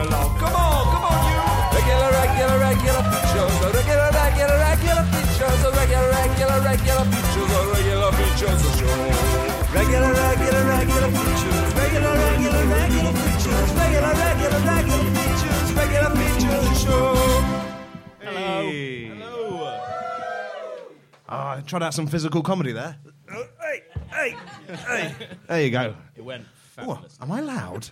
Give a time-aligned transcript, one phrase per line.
[0.00, 0.38] along.
[0.38, 1.42] Come on, come on, you.
[1.76, 3.54] Regular, regular, regular features.
[3.74, 5.58] Regular, regular, regular features.
[5.78, 7.50] Regular, regular, regular features.
[7.78, 8.62] Regular features.
[9.74, 11.74] Regular, regular, regular features.
[11.78, 13.68] Regular, regular, regular features.
[13.78, 15.66] Regular, regular, regular features.
[15.78, 17.14] Regular features show.
[18.20, 19.06] Hey.
[19.08, 19.78] Hello.
[21.28, 22.96] Ah, I tried out some physical comedy there.
[23.30, 24.36] Oh, hey, hey,
[24.86, 25.14] hey.
[25.46, 25.94] There you go.
[26.16, 26.44] It went
[26.78, 27.18] Oh, fabulous.
[27.20, 27.90] am I loud?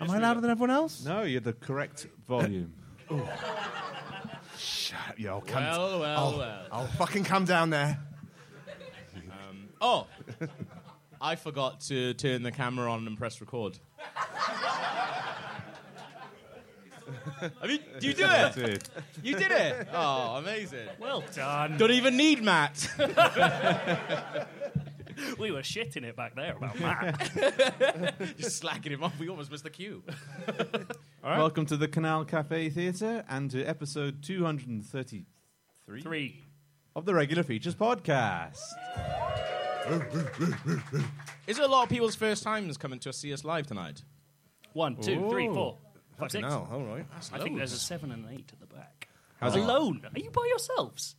[0.00, 1.04] Am I louder than everyone else?
[1.04, 2.72] No, you're the correct volume.
[3.10, 3.20] Uh,
[4.58, 5.40] Shut up, yo.
[5.40, 6.66] Come Well, well, I'll, well.
[6.72, 7.98] I'll fucking come down there.
[9.16, 10.06] Um, oh,
[11.20, 13.78] I forgot to turn the camera on and press record.
[17.60, 18.54] I mean, do you do it?
[18.54, 18.84] Dude.
[19.22, 19.88] You did it.
[19.92, 20.88] Oh, amazing.
[20.98, 21.76] Well done.
[21.76, 22.88] Don't even need Matt.
[25.38, 28.14] We were shitting it back there about that.
[28.38, 29.18] Just slacking him off.
[29.18, 30.02] We almost missed the cue.
[31.22, 36.44] Welcome to the Canal Cafe Theatre and to episode 233 Three.
[36.96, 38.58] of the Regular Features podcast.
[41.46, 44.02] Is it a lot of people's first times coming to see us live tonight?
[44.74, 45.76] One, two, three, four,
[46.18, 46.42] five, six.
[46.42, 47.04] No, all right.
[47.32, 49.08] I think there's a seven and an eight at the back.
[49.40, 50.02] How's it- Alone.
[50.14, 51.16] Are you by yourselves?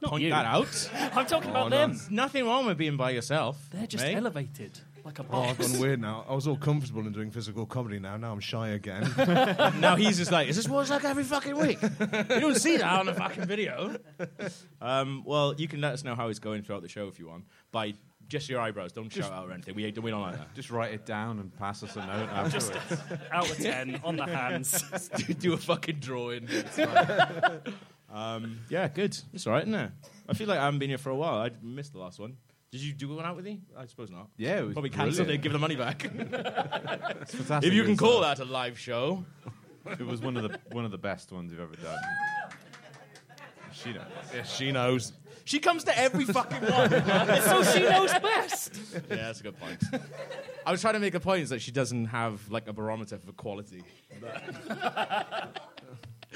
[0.00, 0.30] Don't Point you.
[0.30, 0.90] that out.
[1.16, 1.78] I'm talking about no.
[1.78, 2.00] them.
[2.10, 3.56] Nothing wrong with being by yourself.
[3.72, 4.14] They're just mate.
[4.14, 6.24] elevated like a Oh, I've gone weird now.
[6.28, 8.16] I was all comfortable in doing physical comedy now.
[8.16, 9.08] Now I'm shy again.
[9.80, 11.78] now he's just like, is this what it's like every fucking week?
[11.80, 13.96] you don't see that on a fucking video.
[14.80, 17.28] Um, well, you can let us know how it's going throughout the show if you
[17.28, 17.94] want by
[18.28, 18.92] just your eyebrows.
[18.92, 19.76] Don't shout out or anything.
[19.76, 20.52] We, we don't like that.
[20.54, 23.00] Just write it down and pass us a note afterwards.
[23.30, 24.82] Out of ten on the hands.
[25.16, 26.48] do, do a fucking drawing.
[28.16, 28.44] It's fine.
[28.44, 29.16] um, yeah, good.
[29.32, 29.90] It's all right, isn't it?
[30.28, 31.36] I feel like I haven't been here for a while.
[31.40, 32.36] I missed the last one.
[32.72, 33.60] Did you do one out with me?
[33.78, 34.28] I suppose not.
[34.36, 36.04] yeah, it was Probably cancelled it, give the money back.
[37.22, 37.68] It's fantastic.
[37.68, 39.24] if you can call that a live show.
[39.86, 41.98] It was one of the one of the best ones you've ever done.
[43.72, 44.02] She knows.
[44.34, 45.12] yeah, she knows.
[45.44, 46.90] She comes to every fucking one.
[47.42, 48.74] so she knows best.
[48.94, 49.80] Yeah, that's a good point.
[50.66, 53.32] I was trying to make a point that she doesn't have like a barometer for
[53.32, 53.84] quality.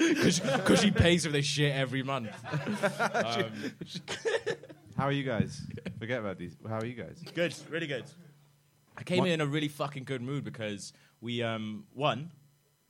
[0.09, 2.29] Because she pays for this shit every month.
[3.13, 3.45] Um,
[4.97, 5.61] How are you guys?
[5.99, 6.55] Forget about these.
[6.67, 7.21] How are you guys?
[7.33, 8.05] good, really good.
[8.97, 12.31] I came What- in in a really fucking good mood because we um, won.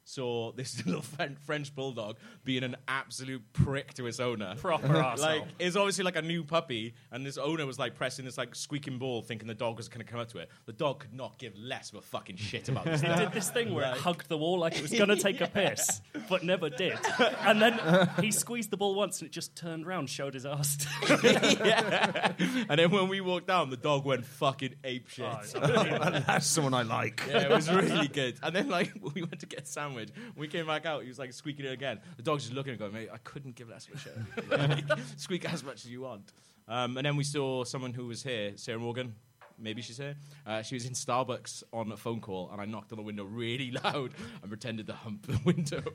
[0.04, 4.56] Saw this little Fren- French bulldog being an absolute prick to its owner.
[4.58, 5.20] Proper arsehole.
[5.20, 8.56] Like it's obviously like a new puppy, and this owner was like pressing this like
[8.56, 10.50] squeaking ball, thinking the dog was going to come up to it.
[10.66, 13.02] The dog could not give less of a fucking shit about this.
[13.02, 15.40] He did this thing where it hugged the wall like it was going to take
[15.42, 16.98] a piss, but never did.
[17.42, 20.78] And then he squeezed the ball once and it just turned round, showed his ass.
[21.24, 22.34] yeah.
[22.70, 25.26] And then when we walked down, the dog went fucking ape shit.
[25.56, 26.20] Oh.
[26.26, 27.22] That's someone I like.
[27.28, 28.38] yeah, it was really good.
[28.44, 30.10] And then like we went to get a sandwich.
[30.36, 32.00] When we came back out, he was like squeaking it again.
[32.18, 34.18] The dog's just looking and going, mate, I couldn't give less of a shit.
[34.50, 36.32] Like, squeak as much as you want.
[36.68, 39.16] Um, and then we saw someone who was here, Sarah Morgan.
[39.60, 40.16] Maybe she's here.
[40.48, 43.24] Uh, she was in Starbucks on a phone call, and I knocked on the window
[43.26, 45.84] really loud and pretended to hump the window.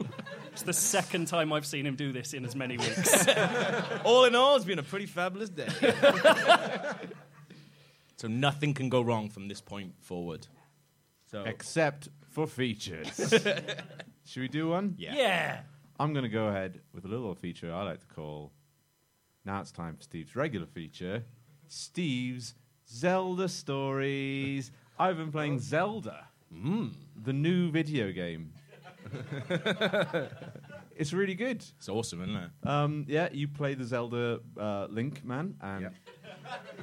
[0.52, 3.28] It's the second time I've seen him do this in as many weeks.
[4.04, 5.68] all in all, it's been a pretty fabulous day.
[8.16, 10.46] so nothing can go wrong from this point forward.
[11.30, 13.16] So Except for features.
[14.26, 14.94] Should we do one?
[14.98, 15.14] yeah.
[15.14, 15.60] yeah.
[15.98, 18.52] I'm going to go ahead with a little feature I like to call.
[19.46, 21.24] Now it's time for Steve's regular feature
[21.68, 22.54] Steve's
[22.86, 24.70] Zelda Stories.
[24.98, 28.52] I've been playing Zelda, the new video game.
[30.94, 31.64] it's really good.
[31.78, 32.50] It's awesome, isn't it?
[32.68, 35.94] Um, yeah, you play the Zelda uh, Link man, and Yep.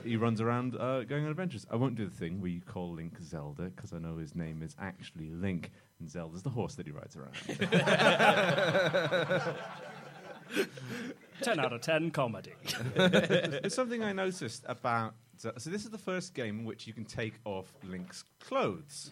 [0.03, 1.65] He runs around uh, going on adventures.
[1.71, 4.61] I won't do the thing where you call Link Zelda because I know his name
[4.61, 7.33] is actually Link, and Zelda's the horse that he rides around.
[11.41, 12.53] 10 out of 10 comedy.
[12.95, 15.15] it's something I noticed about.
[15.37, 19.11] So, so this is the first game in which you can take off Link's clothes.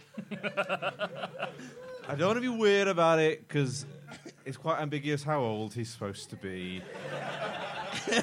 [2.07, 3.85] I don't want to be weird about it because
[4.45, 6.81] it's quite ambiguous how old he's supposed to be.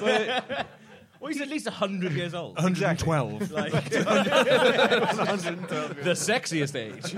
[0.01, 0.67] But
[1.21, 2.57] Well, he's at least 100 years old.
[2.57, 3.51] 112.
[3.51, 4.01] like, the
[6.15, 7.15] sexiest age.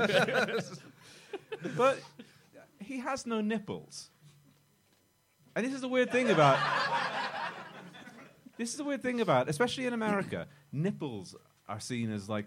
[1.76, 1.98] but
[2.78, 4.10] he has no nipples.
[5.54, 6.58] And this is the weird thing about.
[8.56, 11.34] This is the weird thing about, especially in America, nipples
[11.68, 12.46] are seen as like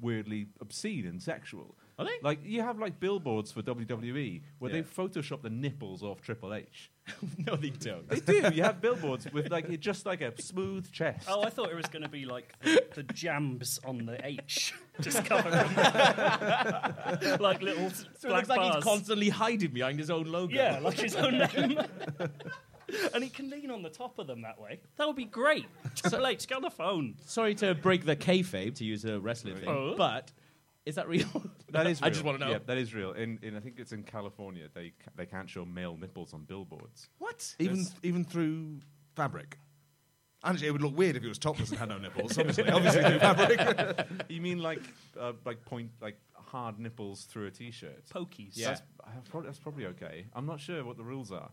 [0.00, 1.76] weirdly obscene and sexual.
[2.02, 2.18] Are they?
[2.22, 4.82] Like you have like billboards for WWE where Yeah.
[4.82, 6.90] they Photoshop the nipples off Triple H.
[7.46, 8.08] no, they don't.
[8.08, 8.50] They do.
[8.54, 11.26] You have billboards with like it just like a smooth chest.
[11.28, 14.72] Oh, I thought it was going to be like the, the jams on the H,
[15.00, 15.52] just covered
[17.40, 18.74] like little s- So it black looks like bars.
[18.76, 20.54] he's constantly hiding behind his own logo.
[20.54, 21.78] yeah, like his own name.
[23.14, 24.78] and he can lean on the top of them that way.
[24.96, 25.66] That would be great.
[25.96, 27.14] Triple H, get on the phone.
[27.26, 29.94] Sorry to break the kayfabe, to use a wrestling thing, Oh.
[29.96, 30.30] but
[30.84, 31.26] is that real?
[31.72, 32.02] That is.
[32.02, 32.06] Real.
[32.06, 32.50] I just want to know.
[32.50, 33.12] Yeah, that is real.
[33.12, 34.68] In, in I think it's in California.
[34.74, 37.08] They ca- they can't show male nipples on billboards.
[37.16, 37.54] What?
[37.58, 38.80] Even even through
[39.16, 39.56] fabric.
[40.44, 42.36] Actually, it would look weird if it was topless and had no nipples.
[42.36, 44.06] Obviously, obviously through fabric.
[44.28, 44.82] you mean like
[45.18, 48.04] uh, like point like hard nipples through a t-shirt?
[48.12, 48.50] Pokies.
[48.52, 48.68] Yeah.
[48.68, 50.26] That's, I have prob- that's probably okay.
[50.34, 51.50] I'm not sure what the rules are.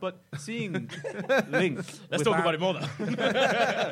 [0.00, 0.72] But seeing
[1.50, 1.78] Link,
[2.10, 2.88] Let's talk about it more, though.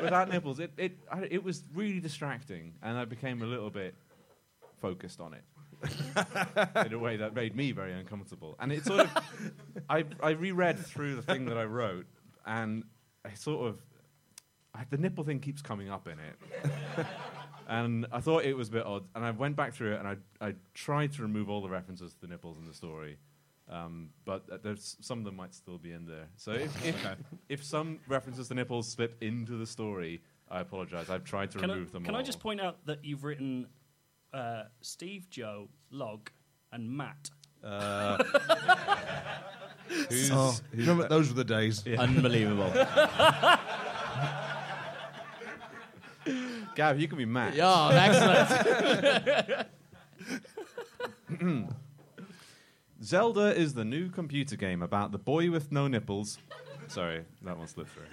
[0.01, 3.93] without nipples, it it I, it was really distracting, and I became a little bit
[4.81, 5.43] focused on it
[6.85, 8.55] in a way that made me very uncomfortable.
[8.59, 9.09] And it sort of,
[9.89, 12.05] I I reread through the thing that I wrote,
[12.45, 12.83] and
[13.23, 13.79] I sort of,
[14.73, 17.05] I, the nipple thing keeps coming up in it.
[17.67, 20.07] And I thought it was a bit odd, and I went back through it, and
[20.07, 23.17] I, I tried to remove all the references to the nipples in the story,
[23.69, 26.27] um, but uh, there's some of them might still be in there.
[26.35, 27.07] So if, if,
[27.47, 31.09] if some references to nipples slip into the story, I apologize.
[31.09, 32.19] I've tried to Can, I, remove them can all.
[32.19, 33.67] I just point out that you've written
[34.33, 36.29] uh, Steve, Joe, Log,
[36.71, 37.29] and Matt?
[40.09, 41.85] Who's, Oh, remember, those were the days.
[41.87, 42.71] Unbelievable.
[46.75, 47.55] Gav, you can be Matt.
[47.55, 49.67] Yeah, excellent.
[53.03, 56.37] Zelda is the new computer game about the boy with no nipples.
[56.87, 58.03] Sorry, that one slipped through.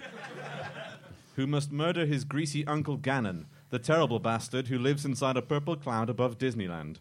[1.35, 5.75] who must murder his greasy uncle Ganon, the terrible bastard who lives inside a purple
[5.75, 6.97] cloud above Disneyland.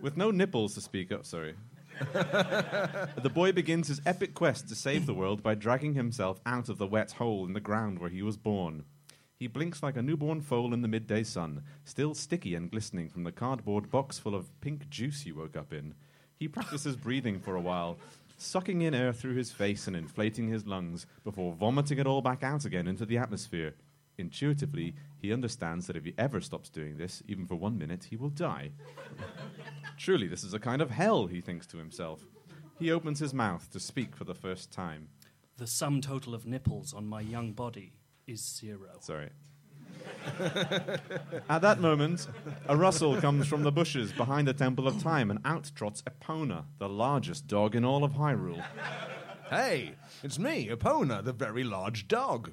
[0.00, 1.54] With no nipples to speak of, sorry.
[2.12, 6.78] the boy begins his epic quest to save the world by dragging himself out of
[6.78, 8.84] the wet hole in the ground where he was born.
[9.38, 13.24] He blinks like a newborn foal in the midday sun, still sticky and glistening from
[13.24, 15.94] the cardboard box full of pink juice he woke up in.
[16.36, 17.98] He practices breathing for a while,
[18.36, 22.42] sucking in air through his face and inflating his lungs before vomiting it all back
[22.42, 23.74] out again into the atmosphere.
[24.18, 28.16] Intuitively, he understands that if he ever stops doing this, even for one minute, he
[28.16, 28.72] will die.
[29.96, 32.26] Truly, this is a kind of hell, he thinks to himself.
[32.78, 35.08] He opens his mouth to speak for the first time.
[35.56, 37.92] The sum total of nipples on my young body
[38.26, 38.98] is zero.
[39.00, 39.30] Sorry.
[41.48, 42.28] At that moment,
[42.68, 46.64] a rustle comes from the bushes behind the Temple of Time, and out trots Epona,
[46.78, 48.64] the largest dog in all of Hyrule.
[49.50, 52.52] Hey, it's me, Epona, the very large dog.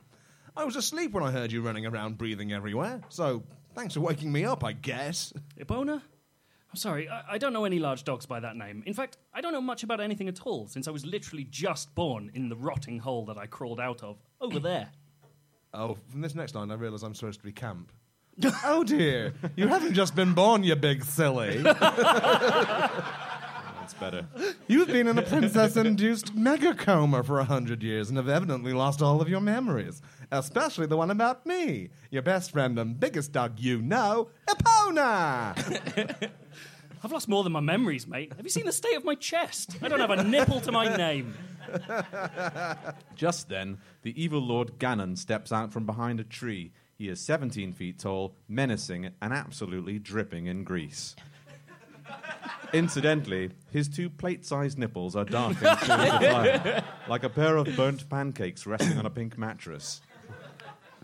[0.57, 3.43] I was asleep when I heard you running around breathing everywhere, so
[3.73, 5.33] thanks for waking me up, I guess.
[5.59, 5.95] Ibona?
[5.95, 8.83] I'm sorry, I, I don't know any large dogs by that name.
[8.85, 11.93] In fact, I don't know much about anything at all, since I was literally just
[11.93, 14.89] born in the rotting hole that I crawled out of over there.
[15.73, 17.91] Oh, from this next line, I realise I'm supposed to be camp.
[18.63, 21.57] oh dear, you haven't just been born, you big silly.
[23.99, 24.53] That's better.
[24.67, 29.01] You've been in a princess-induced mega coma for a hundred years and have evidently lost
[29.01, 30.01] all of your memories,
[30.31, 36.29] especially the one about me, your best friend and biggest dog you know, Epona.
[37.03, 38.33] I've lost more than my memories, mate.
[38.35, 39.77] Have you seen the state of my chest?
[39.81, 41.35] I don't have a nipple to my name.
[43.15, 46.71] Just then, the evil Lord Ganon steps out from behind a tree.
[46.97, 51.15] He is 17 feet tall, menacing, and absolutely dripping in grease.
[52.73, 57.67] Incidentally, his two plate sized nipples are dark and full fire, like a pair of
[57.75, 60.01] burnt pancakes resting on a pink mattress.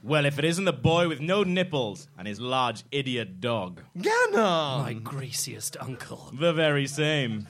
[0.04, 4.84] well, if it isn't the boy with no nipples and his large idiot dog, Ganon!
[4.84, 6.32] My greasiest uncle.
[6.34, 7.48] the very same.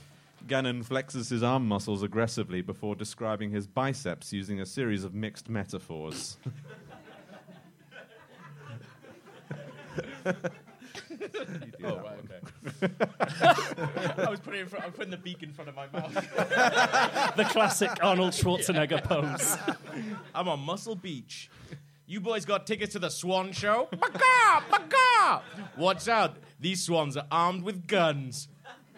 [0.47, 5.49] Ganon flexes his arm muscles aggressively before describing his biceps using a series of mixed
[5.49, 6.37] metaphors.
[11.83, 12.89] Oh, right, okay.
[14.23, 16.13] I was putting, in front, I was putting the beak in front of my mouth.
[17.35, 19.57] The classic Arnold Schwarzenegger pose.
[20.35, 21.49] I'm on Muscle Beach.
[22.05, 23.87] You boys got tickets to the Swan Show?
[23.97, 24.63] Baka!
[24.69, 25.41] Baka!
[25.77, 26.35] Watch out.
[26.59, 28.49] These swans are armed with guns.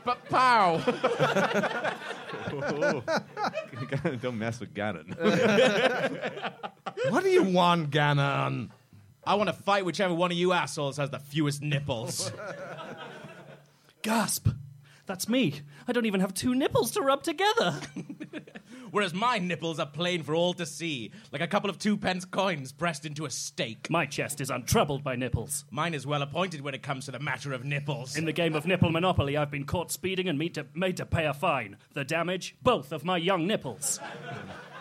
[0.03, 0.77] But pow!
[4.21, 5.15] Don't mess with Ganon.
[7.09, 8.69] What do you want, Ganon?
[9.25, 12.31] I want to fight whichever one of you assholes has the fewest nipples.
[14.01, 14.49] Gasp!
[15.05, 15.61] That's me.
[15.87, 17.79] I don't even have two nipples to rub together.
[18.91, 22.23] whereas my nipples are plain for all to see, like a couple of two pence
[22.25, 23.89] coins pressed into a steak.
[23.89, 25.65] My chest is untroubled by nipples.
[25.71, 28.15] Mine is well appointed when it comes to the matter of nipples.
[28.15, 31.25] In the game of nipple monopoly, I've been caught speeding and to, made to pay
[31.25, 31.77] a fine.
[31.93, 32.55] The damage?
[32.61, 33.99] Both of my young nipples.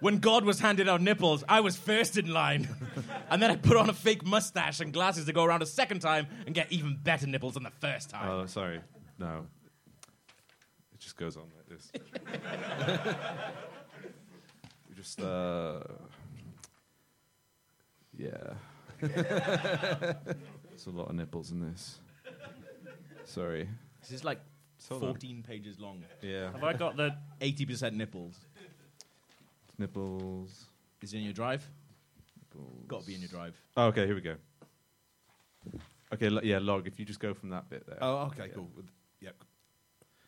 [0.00, 2.68] When God was handing out nipples, I was first in line.
[3.30, 6.00] and then I put on a fake mustache and glasses to go around a second
[6.00, 8.28] time and get even better nipples than the first time.
[8.28, 8.80] Oh, sorry.
[9.18, 9.46] No.
[10.92, 11.90] It just goes on like this.
[14.88, 15.80] we just, uh.
[18.18, 18.54] Yeah.
[19.00, 21.98] There's a lot of nipples in this.
[23.24, 23.68] Sorry.
[24.00, 24.40] this is like
[24.88, 26.04] Hold 14 pages long.
[26.22, 26.52] Yeah.
[26.52, 27.16] Have I got the.
[27.40, 28.45] 80% nipples.
[29.78, 30.66] Nipples.
[31.02, 31.68] Is it in your drive?
[32.54, 32.84] nipples.
[32.88, 33.54] Got to be in your drive.
[33.76, 34.34] Oh, okay, here we go.
[36.12, 36.86] Okay, lo- yeah, log.
[36.86, 37.98] If you just go from that bit there.
[38.00, 38.68] Oh, okay, cool.
[39.20, 39.34] Yep.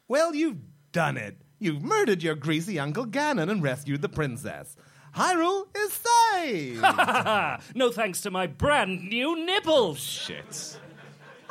[0.09, 0.59] Well, you've
[0.93, 1.37] done it.
[1.61, 4.77] You've murdered your greasy Uncle Ganon and rescued the princess.
[5.17, 6.85] Hyrule is saved.
[7.75, 9.99] No thanks to my brand new nipples!
[9.99, 10.79] Shit.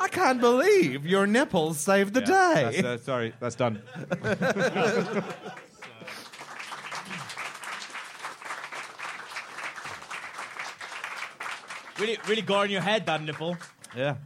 [0.00, 2.80] I can't believe your nipples saved the Yeah, day.
[2.82, 3.82] That's, uh, sorry, that's done.
[11.98, 13.56] Really, really got on your head, that nipple.
[13.96, 14.16] Yeah.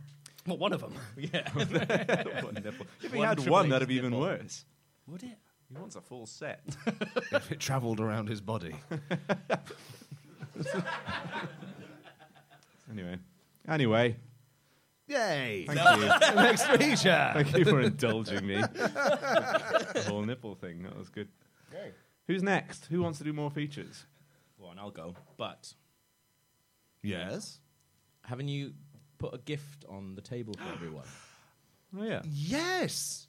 [0.46, 0.94] Well, one of them.
[1.16, 1.48] Yeah.
[1.52, 2.86] one nipple.
[3.02, 4.20] If he One had Triple one, H that'd be even nipple.
[4.26, 4.64] worse.
[5.06, 5.38] Would it?
[5.68, 6.60] He wants a full set.
[7.32, 8.74] if it travelled around his body.
[12.90, 13.18] anyway.
[13.68, 14.16] Anyway,
[15.06, 15.64] Yay!
[15.68, 16.06] thank you.
[16.34, 17.30] Next feature.
[17.34, 18.56] Thank you for indulging me.
[18.60, 20.82] the whole nipple thing.
[20.82, 21.28] That was good.
[22.26, 22.86] Who's next?
[22.86, 24.04] Who wants to do more features?
[24.60, 25.14] Go on, I'll go.
[25.36, 25.72] But
[27.02, 27.58] Yes.
[28.24, 28.72] haven't you
[29.18, 31.06] put a gift on the table for everyone?
[31.98, 32.22] Oh, yeah.
[32.24, 33.26] Yes.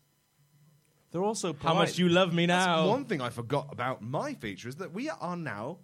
[1.11, 2.87] They're also How much you love me That's now?
[2.87, 5.77] one thing I forgot about my feature is that we are now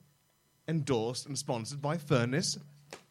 [0.68, 2.58] endorsed and sponsored by Furniss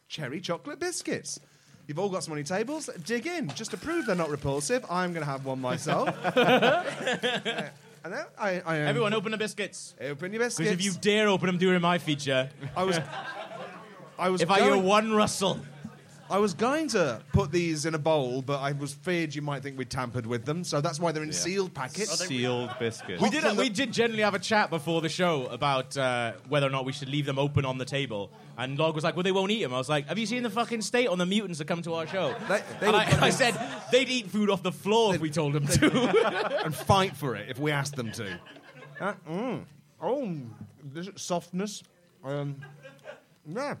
[0.07, 1.39] Cherry Chocolate Biscuits.
[1.87, 2.89] You've all got some on your tables.
[3.05, 3.49] Dig in.
[3.49, 6.09] Just to prove they're not repulsive, I'm going to have one myself.
[6.23, 6.83] Uh,
[8.03, 9.95] and then I, I um, Everyone, open the biscuits.
[9.99, 10.57] open your biscuits.
[10.57, 12.99] Because if you dare open them during my feature, I was,
[14.19, 15.59] I was, if I hear going, one rustle,
[16.29, 19.63] I was going to put these in a bowl, but I was feared you might
[19.63, 22.19] think we tampered with them, so that's why they're in sealed packets.
[22.19, 23.19] Sealed biscuits.
[23.21, 23.41] we did.
[23.41, 26.69] from the- we did generally have a chat before the show about uh, whether or
[26.69, 28.31] not we should leave them open on the table.
[28.59, 30.43] And Log was like, "Well, they won't eat them." I was like, "Have you seen
[30.43, 33.25] the fucking state on the mutants that come to our show?" They- they and I,
[33.25, 33.55] I said
[33.91, 36.61] they'd eat food off the floor if we told them to.
[36.65, 38.39] and fight for it if we asked them to.
[38.99, 39.63] Uh, mm.
[40.01, 40.37] Oh,
[40.83, 41.81] this is softness.
[42.23, 42.57] Um,
[43.47, 43.75] yeah.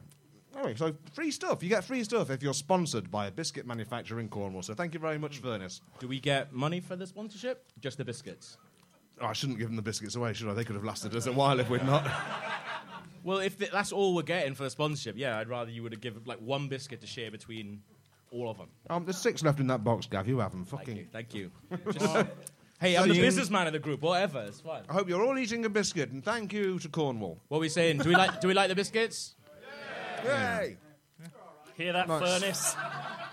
[0.55, 1.61] Anyway, so free stuff.
[1.63, 4.61] You get free stuff if you're sponsored by a biscuit manufacturer in Cornwall.
[4.63, 5.81] So thank you very much, Furniss.
[5.99, 7.65] Do we get money for the sponsorship?
[7.79, 8.57] Just the biscuits.
[9.21, 10.53] Oh, I shouldn't give them the biscuits away, should I?
[10.53, 12.09] They could have lasted us a while if we'd not.
[13.21, 15.91] Well, if th- that's all we're getting for the sponsorship, yeah, I'd rather you would
[15.91, 17.81] have given like one biscuit to share between
[18.31, 18.69] all of them.
[18.89, 20.25] Um, there's six left in that box, Gav.
[20.25, 20.63] You have them.
[20.63, 20.93] Thank you.
[20.93, 21.07] Fucking.
[21.11, 21.51] Thank you.
[21.91, 22.27] Just-
[22.79, 24.01] hey, I'm So the businessman of the group.
[24.01, 24.83] Whatever, it's fine.
[24.89, 27.41] I hope you're all eating a biscuit, and thank you to Cornwall.
[27.49, 27.97] What are we saying?
[27.97, 28.39] Do we like?
[28.39, 29.35] Do we like the biscuits?
[30.25, 30.77] Yay!
[31.75, 32.21] Hear that, Nice.
[32.43, 32.75] Furniss?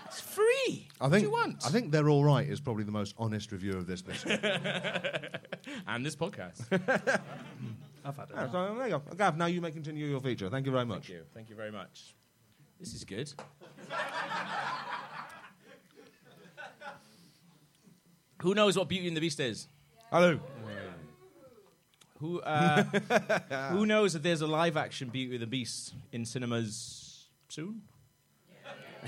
[0.05, 0.87] It's free.
[1.01, 1.65] I what think do you want?
[1.65, 2.47] I think they're all right.
[2.47, 4.39] Is probably the most honest review of this biscuit.
[5.87, 6.61] and this podcast.
[6.71, 8.51] I've had Yeah, it.
[8.53, 9.15] so there you go.
[9.17, 10.49] Gav, now you may continue your feature.
[10.49, 11.07] Thank you very much.
[11.07, 11.23] Thank you.
[11.33, 12.15] Thank you very much.
[12.79, 13.33] This is good.
[18.41, 19.67] Who knows what Beauty and the Beast is?
[20.11, 20.39] Hello.
[22.19, 22.83] Who uh,
[23.71, 27.81] who knows that there's a live action Beauty and the Beast in cinemas soon?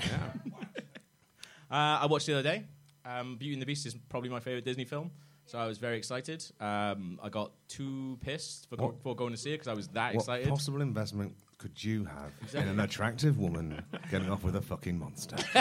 [1.70, 2.64] I watched the other day.
[3.04, 5.10] Um, Beauty and the Beast is probably my favorite Disney film,
[5.46, 6.44] so I was very excited.
[6.60, 9.74] Um, I got too pissed for, go- What- for going to see it because I
[9.74, 10.16] was that excited.
[10.16, 10.48] What excited.
[10.48, 15.36] possible investment could you have in an attractive woman getting off with a fucking monster?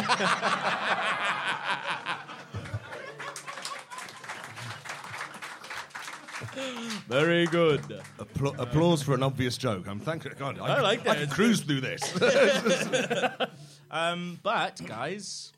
[7.07, 7.81] Very good.
[8.19, 9.87] Appla- applause for an obvious joke.
[9.87, 10.59] I'm thanking God.
[10.59, 11.17] I, I like that.
[11.17, 12.01] I can cruise through this.
[13.91, 15.51] Um, but guys,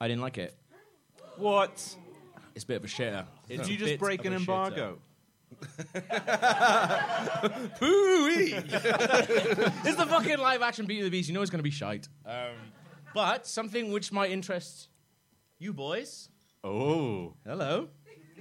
[0.00, 0.56] I didn't like it.
[1.36, 1.70] What?
[2.54, 3.26] It's a bit of a shitter.
[3.48, 4.74] It's Did you just break an embargo?
[4.74, 4.96] shitter.
[7.80, 8.56] embargo?
[9.84, 11.28] It's the fucking live action Beauty and the Beast.
[11.28, 12.08] You know it's going to be shite.
[12.26, 12.54] Um,
[13.14, 14.88] but something which might interest
[15.60, 16.28] you boys.
[16.64, 17.34] Oh.
[17.46, 17.88] Hello.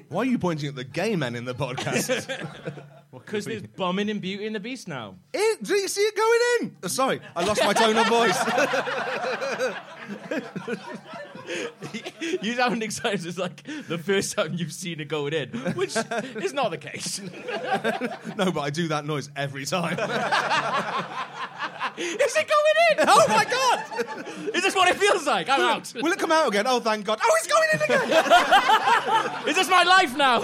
[0.09, 2.83] Why are you pointing at the gay men in the podcast?
[3.11, 5.15] Because there's bumming in Beauty and the Beast now.
[5.33, 6.77] Eh, do you see it going in?
[6.83, 8.37] Oh, sorry, I lost my tone of voice.
[12.41, 15.95] you sound excited as like the first time you've seen it going in, which
[16.35, 17.19] is not the case.
[18.37, 19.93] No, but I do that noise every time.
[21.97, 23.05] Is it going in?
[23.07, 23.83] Oh my god!
[24.55, 25.49] Is this what it feels like?
[25.49, 25.91] I'm out.
[25.95, 26.65] Will it come out again?
[26.67, 27.19] Oh, thank God.
[27.23, 29.47] Oh, it's going in again.
[29.49, 30.43] Is this my life now?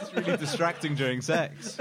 [0.00, 1.78] It's really distracting during sex.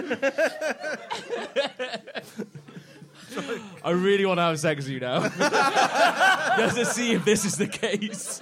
[3.83, 5.19] I really want to have sex with you now.
[6.57, 8.41] Just to see if this is the case.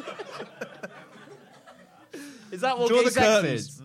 [2.52, 3.62] Is that what Draw gay the sex curtains.
[3.62, 3.82] is?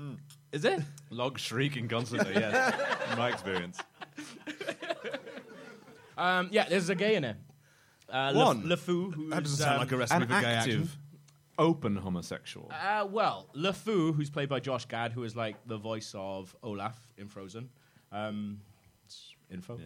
[0.53, 0.81] Is it?
[1.11, 2.75] Log shrieking constantly, yes.
[3.11, 3.79] In my experience.
[6.17, 7.37] Um, yeah, there's a gay in it.
[8.09, 8.69] Uh, One.
[8.69, 10.73] Le, LeFou, who's That doesn't sound um, like a recipe An for gay action.
[10.73, 10.99] active,
[11.59, 12.73] open homosexual.
[12.73, 16.99] Uh, well, LeFou, who's played by Josh Gad, who is like the voice of Olaf
[17.17, 17.69] in Frozen.
[18.11, 18.63] Um,
[19.07, 19.79] it's info.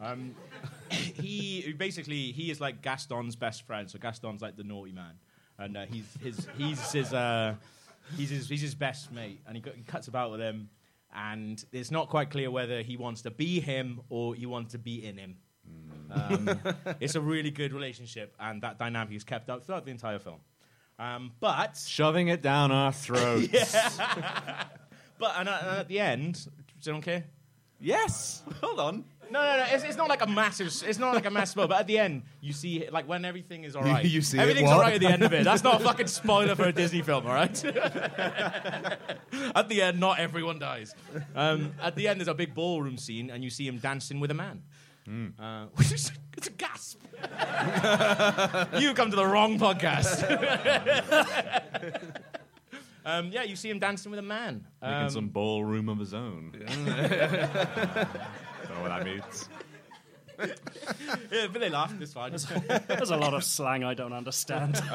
[0.00, 0.34] Um,
[0.90, 3.90] he basically he is like Gaston's best friend.
[3.90, 5.14] So Gaston's like the naughty man,
[5.58, 7.54] and uh, he's his he's his uh,
[8.16, 10.70] he's his he's his best mate, and he, got, he cuts about with him.
[11.12, 14.78] And it's not quite clear whether he wants to be him or he wants to
[14.78, 15.36] be in him.
[16.12, 16.60] Um,
[17.00, 20.38] it's a really good relationship, and that dynamic is kept up throughout the entire film.
[21.00, 23.76] Um, but Shoving it down our throats.
[25.20, 26.46] But and, uh, and at the end,
[26.78, 27.24] does anyone care?
[27.78, 28.42] Yes.
[28.62, 29.04] Hold on.
[29.30, 29.64] No, no, no.
[29.70, 30.66] It's, it's not like a massive.
[30.86, 31.68] It's not like a massive spoiler.
[31.68, 34.04] But at the end, you see like when everything is all right.
[34.16, 34.74] you see it, everything's what?
[34.74, 35.44] all right at the end of it.
[35.44, 37.64] That's not a fucking spoiler for a Disney film, all right?
[39.54, 40.94] at the end, not everyone dies.
[41.34, 44.30] Um, at the end, there's a big ballroom scene, and you see him dancing with
[44.30, 44.62] a man.
[45.40, 47.00] Uh, which is it's a gasp.
[48.80, 50.22] you come to the wrong podcast.
[53.04, 54.66] Um, yeah, you see him dancing with a man.
[54.82, 56.52] Making Um, some ballroom of his own.
[56.66, 59.48] Don't know what that means.
[61.30, 61.92] yeah, but they laugh.
[62.00, 62.32] It's fine.
[62.32, 64.80] There's a lot of slang I don't understand.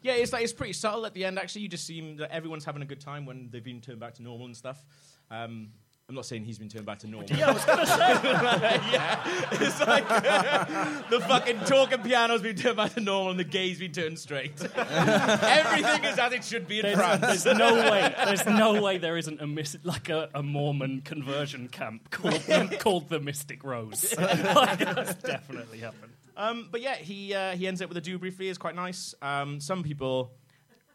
[0.00, 1.40] Yeah, it's like it's pretty subtle at the end.
[1.40, 4.14] Actually, you just seem that everyone's having a good time when they've been turned back
[4.14, 4.82] to normal and stuff.
[5.28, 5.70] Um,
[6.08, 7.28] I'm not saying he's been turned back to normal.
[7.36, 7.94] yeah, I was gonna say.
[8.92, 9.22] yeah,
[9.52, 10.08] it's like
[11.10, 14.52] the fucking talking piano's been turned back to normal and the gay's been turned straight.
[14.74, 17.42] Everything is as it should be in There's, France.
[17.44, 18.14] there's no way.
[18.24, 22.78] There's no way there isn't a mis- like a, a Mormon conversion camp called the,
[22.80, 24.14] called the Mystic Rose.
[24.16, 26.12] like, that's definitely happened.
[26.38, 28.48] Um, but yeah, he uh, he ends up with a do briefly.
[28.48, 29.14] It's quite nice.
[29.20, 30.30] Um, some people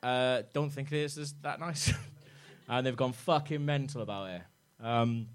[0.02, 1.94] uh, don't think it is is that nice,
[2.68, 4.42] and they've gone fucking mental about it.
[4.84, 5.28] Um,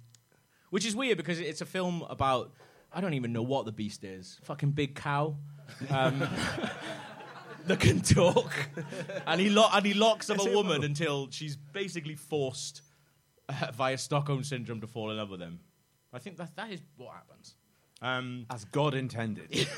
[0.70, 2.52] which is weird because it's a film about
[2.92, 4.38] I don't even know what the beast is.
[4.44, 5.36] Fucking big cow.
[5.90, 6.20] Um,
[7.66, 8.52] that can talk,
[9.26, 12.82] and he lo- and he locks up a woman until she's basically forced
[13.48, 15.60] uh, via Stockholm syndrome to fall in love with him.
[16.12, 17.54] I think that that is what happens.
[18.00, 19.50] Um, As God intended.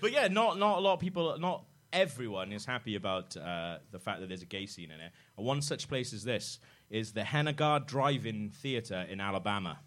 [0.00, 3.98] But yeah, not not a lot of people, not everyone is happy about uh, the
[3.98, 5.12] fact that there's a gay scene in it.
[5.36, 6.58] And one such place as this
[6.92, 9.80] is the Henagar Drive-In Theater in Alabama.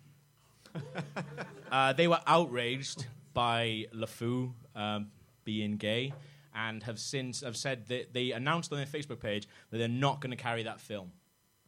[1.72, 5.08] uh, they were outraged by LeFou um,
[5.46, 6.12] being gay,
[6.54, 10.20] and have since have said that they announced on their Facebook page that they're not
[10.20, 11.12] going to carry that film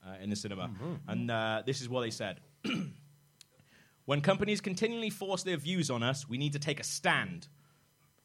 [0.05, 0.71] uh, in the cinema.
[1.07, 2.41] And uh, this is what they said.
[4.07, 7.49] When companies continually force their views on us, we need to take a stand.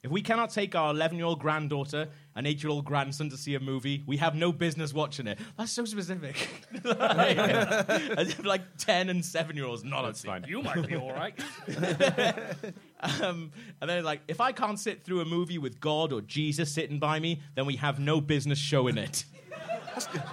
[0.02, 3.36] If we cannot take our 11 year old granddaughter and 8 year old grandson to
[3.36, 5.38] see a movie, we have no business watching it.
[5.56, 6.48] That's so specific.
[6.84, 10.44] like, like 10 and 7 year olds not That's fine.
[10.48, 11.38] You might be all right.
[13.20, 16.70] Um, and then, like, if I can't sit through a movie with God or Jesus
[16.70, 19.24] sitting by me, then we have no business showing it.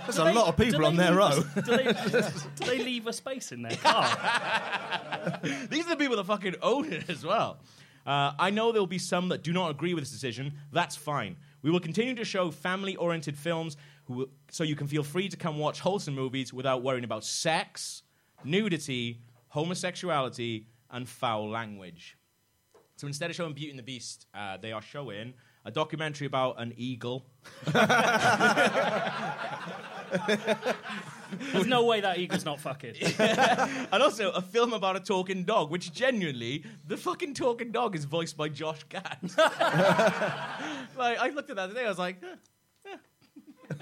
[0.03, 1.43] There's a lot of people on they their row.
[1.55, 1.83] a- Do they,
[2.57, 4.05] do they leave a space in their car?
[5.67, 7.57] These are the people that fucking own it as well.
[8.05, 10.53] Uh, I know there will be some that do not agree with this decision.
[10.71, 11.37] That's fine.
[11.61, 13.77] We will continue to show family oriented films
[14.49, 18.03] so you can feel free to come watch wholesome movies without worrying about sex,
[18.43, 22.17] nudity, homosexuality, and foul language.
[22.95, 25.33] So instead of showing Beauty and the Beast, uh, they are showing
[25.65, 27.25] a documentary about an eagle.
[31.51, 32.95] There's no way that eagle's not fucking.
[33.19, 38.05] and also a film about a talking dog, which genuinely, the fucking talking dog is
[38.05, 39.17] voiced by Josh Gad.
[40.97, 42.35] like, I looked at that today, I was like, huh,
[43.69, 43.75] yeah.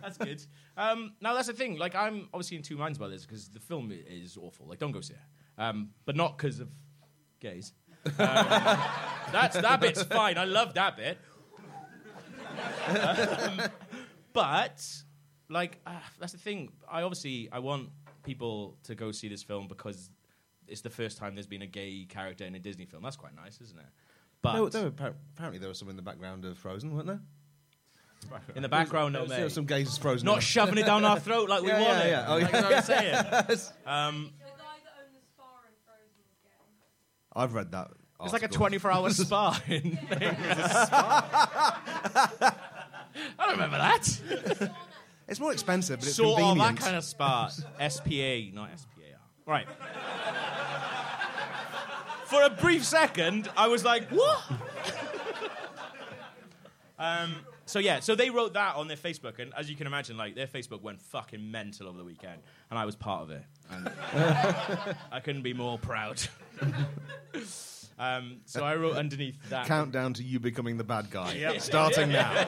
[0.00, 0.44] that's good.
[0.76, 1.76] Um, now, that's the thing.
[1.78, 4.66] Like, I'm obviously in two minds about this because the film i- is awful.
[4.66, 5.20] Like, don't go see it.
[5.60, 6.68] Um, but not because of
[7.40, 7.72] gays.
[8.06, 10.38] Um, that's, that bit's fine.
[10.38, 11.18] I love that bit.
[12.86, 13.62] Um,
[14.34, 14.84] but
[15.48, 16.70] like uh, that's the thing.
[16.90, 17.90] I obviously I want
[18.22, 20.08] people to go see this film because
[20.68, 23.02] it's the first time there's been a gay character in a Disney film.
[23.02, 23.86] That's quite nice, isn't it?
[24.40, 24.88] But There, were- there were,
[25.34, 27.20] apparently there was some in the background of Frozen, weren't there?
[28.56, 29.52] in the background, no, There were mate.
[29.52, 30.26] some gays Frozen.
[30.26, 32.10] Not shoving it down our throat like we Yeah, want yeah, it.
[32.10, 32.24] yeah.
[32.28, 32.62] Oh, Like yeah.
[32.62, 33.14] what I'm saying.
[33.86, 36.32] Um, The guy that owned the spa in Frozen was.
[37.34, 37.90] I've read that.
[38.22, 39.60] it's like a 24 hour spa.
[39.68, 40.14] in- I
[43.38, 44.70] don't remember that.
[45.28, 46.78] It's more expensive, but it's Sort of convenient.
[46.78, 47.48] that kind of spa.
[47.48, 47.70] SPA,
[48.52, 48.88] not SPAR.
[49.46, 49.66] Right.
[52.26, 54.42] For a brief second, I was like, what?
[56.98, 57.34] um,
[57.66, 60.34] so yeah, so they wrote that on their Facebook, and as you can imagine, like
[60.34, 63.42] their Facebook went fucking mental over the weekend, and I was part of it.
[63.70, 63.90] And
[65.12, 66.22] I couldn't be more proud.
[67.98, 69.66] um, so I wrote underneath that.
[69.66, 71.58] Countdown to you becoming the bad guy.
[71.58, 72.46] Starting now.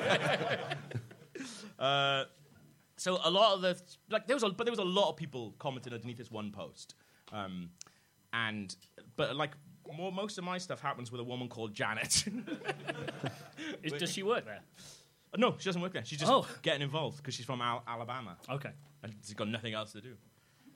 [1.78, 2.24] Uh,
[2.96, 3.80] so a lot of the
[4.10, 6.50] like there was a but there was a lot of people commenting underneath this one
[6.50, 6.94] post,
[7.32, 7.70] um,
[8.32, 8.74] and
[9.16, 9.52] but like
[9.96, 12.24] more most of my stuff happens with a woman called Janet.
[13.82, 14.60] Is, does she work there?
[15.36, 16.04] no, she doesn't work there.
[16.04, 16.46] She's just Oh.
[16.62, 18.70] getting involved because she's from Al- Alabama Okay.
[19.02, 20.14] and she's got nothing else to do.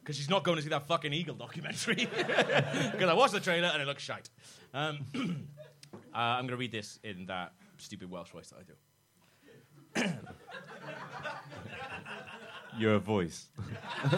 [0.00, 2.06] Because she's not going to see that fucking eagle documentary.
[2.16, 4.30] Because I watched the trailer and it looks shite.
[4.74, 10.18] Um, uh, I'm going to read this in that stupid Welsh voice that I do.
[12.76, 13.48] You're voice.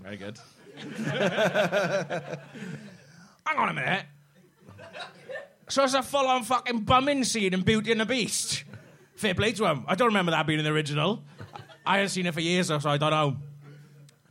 [0.00, 0.38] Very good.
[3.44, 4.06] Hang on a minute.
[5.68, 8.64] So it's a full-on fucking bumming scene in Beauty and the Beast.
[9.16, 9.84] Fair play to him.
[9.86, 11.22] I don't remember that being in the original.
[11.84, 13.36] I haven't seen it for years, so I don't know.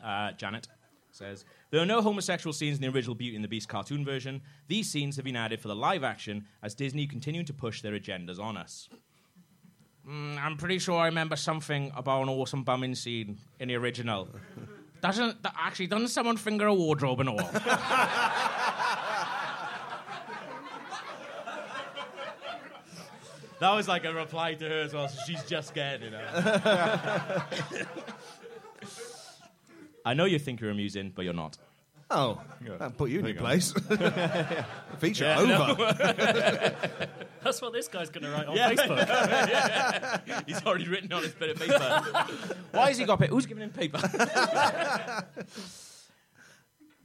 [0.04, 0.68] Uh, Janet
[1.12, 4.42] says there are no homosexual scenes in the original Beauty and the Beast cartoon version.
[4.68, 7.94] These scenes have been added for the live action as Disney continue to push their
[7.94, 8.88] agendas on us.
[10.08, 14.30] Mm, I'm pretty sure I remember something about an awesome bumming scene in the original.
[15.02, 17.38] Doesn't th- actually doesn't someone finger a wardrobe and all?
[17.38, 17.52] that
[23.62, 26.66] was like a reply to her as well, so she's just getting it.
[26.66, 27.44] Out.
[30.04, 31.60] I know you think you're amusing, but you're not.
[32.10, 32.40] Oh,
[32.80, 33.74] that put you in There your place.
[35.00, 37.08] Feature Yeah, over.
[37.44, 38.72] That's what this guy's going to write on Yeah.
[38.74, 40.44] Facebook.
[40.48, 42.02] He's already written on his bit of paper.
[42.72, 43.34] Why has he got paper?
[43.34, 44.00] Who's giving him paper?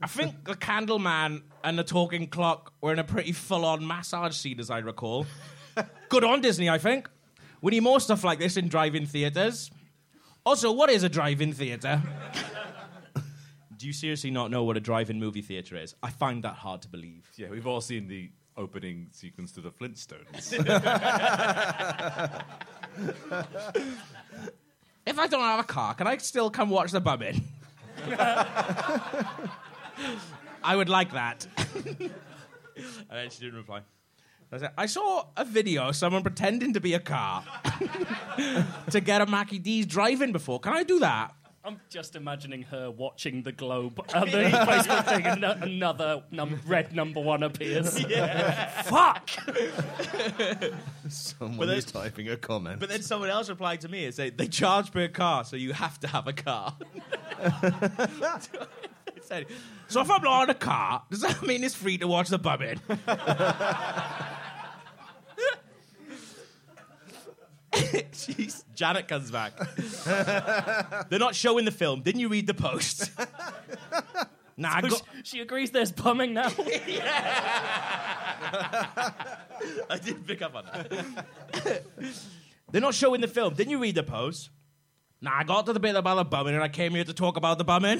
[0.01, 3.85] I think the candle man and the talking clock were in a pretty full on
[3.85, 5.25] massage scene, as I recall.
[6.09, 7.09] Good on Disney, I think.
[7.61, 9.71] We need more stuff like this in drive in theatres.
[10.45, 12.01] Also, what is a drive in theatre?
[13.83, 15.93] Do you seriously not know what a drive in movie theatre is?
[16.01, 17.29] I find that hard to believe.
[17.35, 20.53] Yeah, we've all seen the opening sequence to the Flintstones.
[25.05, 27.43] If I don't have a car, can I still come watch the bumming?
[30.63, 31.45] I would like that.
[31.75, 32.13] and
[33.09, 33.81] then she didn't reply.
[34.49, 37.43] I said, I saw a video of someone pretending to be a car
[38.91, 40.61] to get a Mackie D's drive in before.
[40.61, 41.35] Can I do that?
[41.65, 46.59] I'm just imagining her watching the globe and the Facebook thing, and no- another num-
[46.67, 47.97] red number one appears.
[48.83, 49.29] Fuck!
[51.07, 52.81] Someone But was typing a comment.
[52.81, 55.71] But then someone else replied to me and said, they charge per car, so you
[55.71, 56.75] have to have a car.
[59.15, 59.45] It said,
[59.87, 62.37] so if I'm not on a car, does that mean it's free to watch the
[62.37, 62.81] bumming?
[68.11, 69.53] Jeez, Janet comes back.
[71.09, 72.01] They're not showing the film.
[72.01, 73.11] Didn't you read the post?
[74.57, 76.51] nah, I So got, she, she agrees there's bumming now.
[79.89, 81.83] I did pick up on that.
[82.71, 83.55] They're not showing the film.
[83.55, 84.51] Didn't you read the post?
[85.19, 87.37] Nah, I got to the bit about the bumming and I came here to talk
[87.37, 87.99] about the bumming.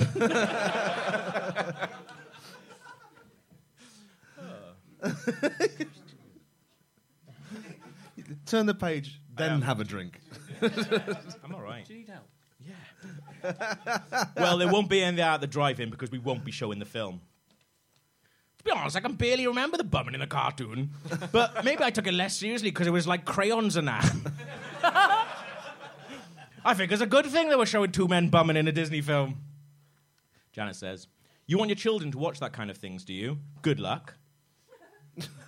[8.46, 9.62] Turn the page, then am.
[9.62, 10.20] have a drink.
[10.62, 11.86] I'm all right.
[11.86, 12.28] Do you need help?
[12.60, 14.28] Yeah.
[14.38, 17.22] well, there won't be any out the drive-in because we won't be showing the film.
[18.60, 20.92] To be honest, I can barely remember the bumming in the cartoon.
[21.32, 24.10] But maybe I took it less seriously because it was like crayons and that.
[26.66, 29.02] I think it's a good thing they were showing two men bumming in a Disney
[29.02, 29.40] film.
[30.54, 31.08] Janet says,
[31.46, 33.40] You want your children to watch that kind of things, do you?
[33.62, 34.16] Good luck.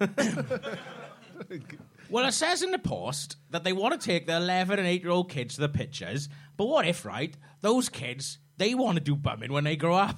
[2.10, 5.02] well, it says in the post that they want to take their 11 and 8
[5.02, 9.04] year old kids to the pictures, but what if, right, those kids, they want to
[9.04, 10.18] do bumming when they grow up?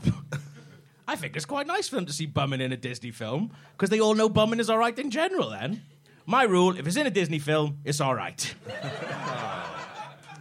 [1.08, 3.90] I think it's quite nice for them to see bumming in a Disney film, because
[3.90, 5.82] they all know bumming is all right in general then.
[6.26, 8.54] My rule, if it's in a Disney film, it's all right.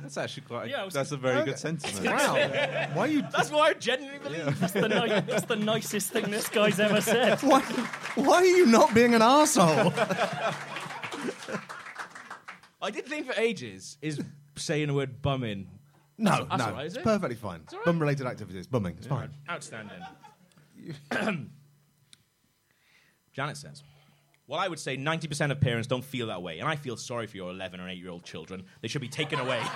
[0.03, 0.69] That's actually quite.
[0.71, 1.47] Yeah, that's a very Okay.
[1.47, 2.07] good sentiment.
[2.07, 2.35] Wow.
[2.95, 3.23] Why are you?
[3.23, 4.61] That's what I genuinely believe.
[4.61, 7.41] That's the, ni- that's the nicest thing this guy's ever said.
[7.41, 7.61] Why,
[8.15, 9.93] why are you not being an asshole?
[12.81, 14.21] I did think for ages is
[14.57, 15.69] saying the word bumming
[16.19, 17.05] No, that's no, all right, is it's it?
[17.05, 17.62] perfectly fine.
[17.73, 17.85] all right.
[17.87, 19.31] Bum-related activities, bumming, it's fine.
[19.51, 20.01] Outstanding.
[23.33, 23.83] Janet says,
[24.47, 27.27] Well, I would say 90% of parents don't feel that way, and I feel sorry
[27.27, 28.65] for your 11 or 8 year old children.
[28.83, 29.61] They should be taken away.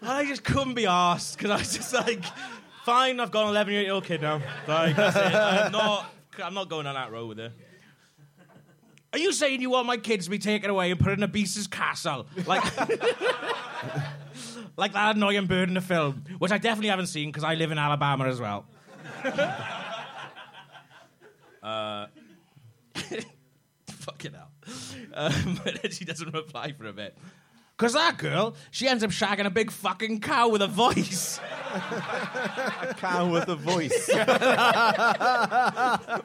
[0.00, 2.24] I just couldn't be asked because I was just like,
[2.84, 4.40] Fine, I've got an 11 year old kid now.
[4.66, 5.22] Like, that's it.
[5.34, 6.06] I'm not,
[6.42, 7.52] I'm not going on that road with her.
[9.12, 11.28] Are you saying you want my kids to be taken away and put in a
[11.28, 12.26] beast's castle?
[12.46, 12.62] Like,
[14.76, 17.70] like that annoying bird in the film, which I definitely haven't seen because I live
[17.70, 18.66] in Alabama as well.
[21.62, 22.06] uh,
[23.86, 24.50] fucking hell.
[25.14, 27.16] Um, but then she doesn't reply for a bit.
[27.78, 31.38] Because that girl, she ends up shagging a big fucking cow with a voice.
[31.70, 34.06] A cow with a voice.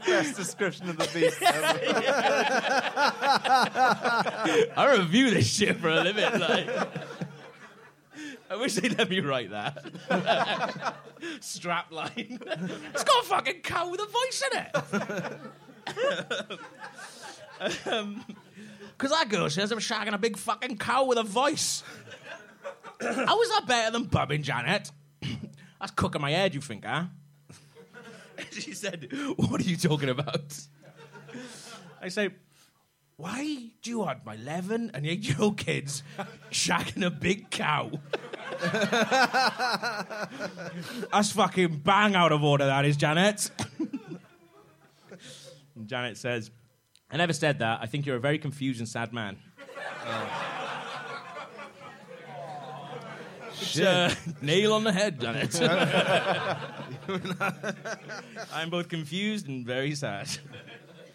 [0.08, 1.40] Best description of the beast.
[1.44, 1.80] ever.
[4.78, 6.40] I review this shit for a living.
[6.40, 6.70] Like.
[8.50, 10.96] I wish they'd let me write that.
[11.42, 12.40] Strap line.
[12.94, 14.60] it's got a fucking cow with a voice in
[17.76, 17.86] it.
[17.86, 18.24] um,
[19.04, 21.84] Because that girl says I'm shagging a big fucking cow with a voice.
[23.02, 24.92] How is that better than bumming, Janet?
[25.82, 27.08] That's cooking my head, you think, huh?
[28.52, 30.58] she said, What are you talking about?
[32.02, 32.30] I say,
[33.18, 36.02] why do you want my 11 and 8 year old kids
[36.50, 37.92] shagging a big cow?
[41.12, 43.52] That's fucking bang out of order, that is, Janet.
[45.86, 46.52] Janet says,
[47.14, 47.80] I never said that.
[47.80, 49.38] I think you're a very confused and sad man.
[53.52, 55.62] It's, uh, nail on the head, Janet.
[58.54, 60.28] I'm both confused and very sad.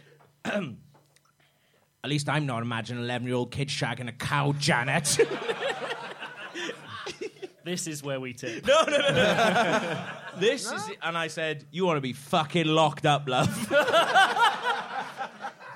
[0.45, 0.63] At
[2.05, 5.19] least I'm not imagining an 11 year old kid shagging a cow, Janet.
[7.65, 8.67] This is where we tip.
[8.67, 10.07] no, no, no, no.
[10.39, 10.91] this is.
[11.03, 13.47] And I said, You want to be fucking locked up, love.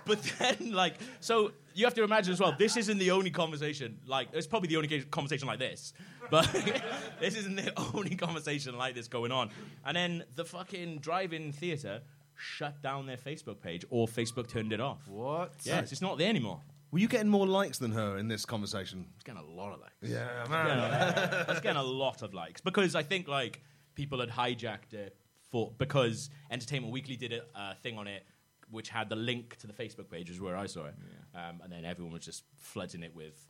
[0.07, 3.99] but then, like, so you have to imagine as well, this isn't the only conversation.
[4.07, 5.93] Like, it's probably the only conversation like this.
[6.31, 6.51] But
[7.21, 9.51] this isn't the only conversation like this going on.
[9.85, 12.01] And then the fucking drive in theatre
[12.35, 15.07] shut down their Facebook page or Facebook turned it off.
[15.09, 15.53] What?
[15.63, 16.61] Yes, it's not there anymore.
[16.91, 19.07] Were you getting more likes than her in this conversation?
[19.15, 19.95] It's getting a lot of likes.
[20.03, 23.63] Yeah, Yeah, I was getting a lot of likes because I think like
[23.95, 25.17] people had hijacked it
[25.51, 28.25] for because Entertainment Weekly did a uh, thing on it
[28.73, 30.95] which had the link to the Facebook page, is where I saw it,
[31.35, 33.47] um, and then everyone was just flooding it with.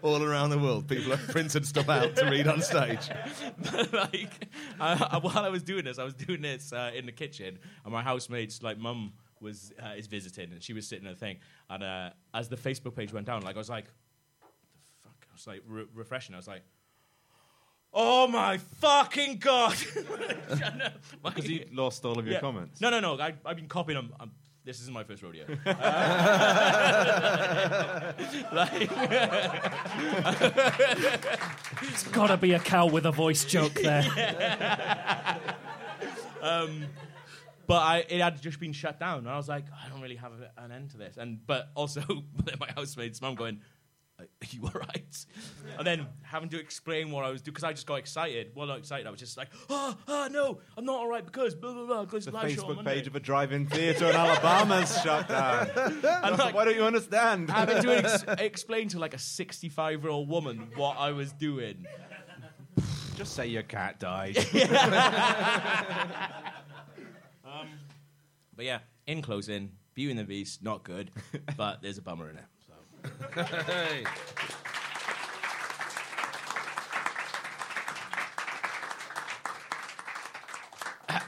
[0.04, 3.10] All around the world, people have printed stuff out to read on stage.
[3.92, 4.48] like
[4.80, 7.58] I, I- while I was doing this, I was doing this uh, in the kitchen,
[7.84, 11.20] and my housemate's like mum was uh, is visiting, and she was sitting at the
[11.20, 11.38] thing,
[11.70, 14.48] and uh, as the Facebook page went down, like I was like, "The
[15.04, 16.36] fuck!" I was like re- refreshing.
[16.36, 16.64] I was like.
[17.94, 19.76] Oh my fucking god!
[21.24, 22.40] Because you lost all of your Yeah.
[22.42, 22.82] comments.
[22.82, 23.20] No, no, no.
[23.20, 24.14] I, I've been copying them.
[24.20, 24.32] Um,
[24.66, 25.46] this isn't my first rodeo.
[25.66, 25.74] Uh,
[28.54, 28.90] like,
[31.84, 34.04] It's got to be a cow with a voice joke there.
[37.68, 40.16] but I, it had just been shut down, and I was like, I don't really
[40.18, 41.18] have a, an end to this.
[41.18, 42.02] And but also,
[42.60, 43.62] my housemate's mum going,
[44.20, 45.26] "Are you all right?"
[45.78, 48.52] And then having to explain what I was doing because I just got excited.
[48.56, 49.08] Well, not excited.
[49.08, 52.02] I was just like, "Oh, oh no, I'm not all right because blah blah blah."
[52.06, 55.28] Because The live show on Facebook Monday." page of a drive-in theatre in Alabama's shut
[55.28, 55.70] down.
[56.04, 57.50] And, like, Why don't you understand?
[57.50, 61.86] having to ex- explain to like a 65 year old woman what I was doing.
[63.16, 64.38] Just say your cat died.
[67.46, 67.68] Um,
[68.56, 71.12] but yeah, in closing, Beauty and the Beast, not good,
[71.58, 72.46] but there's a bummer in it.
[73.36, 73.44] So.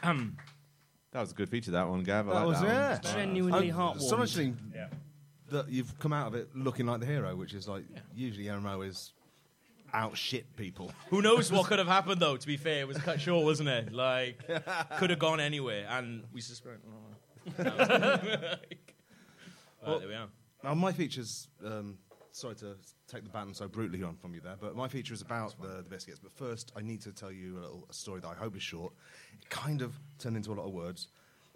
[1.12, 2.28] That was a good feature, that one, Gav.
[2.28, 3.08] I That like was that it.
[3.08, 3.16] one.
[3.16, 3.96] Genuinely heartwarming.
[3.96, 4.58] Astonishing
[5.50, 8.86] that you've come out of it looking like the hero, which is like usually MMO
[8.86, 9.14] is
[9.94, 10.92] out shit people.
[11.10, 12.36] Who knows what could have happened though?
[12.36, 13.94] To be fair, it was cut short, wasn't it?
[13.94, 14.42] Like,
[14.98, 16.80] could have gone anywhere, and we suspect.
[19.86, 20.28] Well, there we are.
[20.66, 21.48] Now, my feature's.
[21.64, 22.00] Um,
[22.32, 22.76] sorry to
[23.08, 25.68] take the baton so brutally on from you there, but my feature is about the,
[25.68, 26.20] the biscuits.
[26.20, 28.64] But first, I need to tell you a, little, a story that I hope is
[28.64, 28.92] short.
[29.40, 31.08] It kind of turned into a lot of words,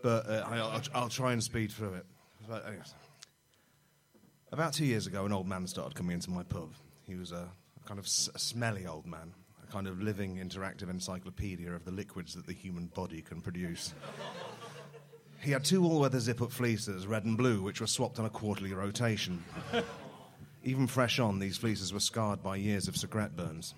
[0.03, 2.05] but uh, I, I'll, I'll try and speed through it.
[2.47, 2.93] But, anyways.
[4.51, 6.71] About two years ago, an old man started coming into my pub.
[7.07, 7.49] He was a
[7.87, 9.33] kind of s- smelly old man,
[9.67, 13.95] a kind of living interactive encyclopedia of the liquids that the human body can produce.
[15.41, 18.25] He had two all weather zip up fleeces, red and blue, which were swapped on
[18.25, 19.43] a quarterly rotation.
[20.63, 23.73] Even fresh on, these fleeces were scarred by years of cigarette burns.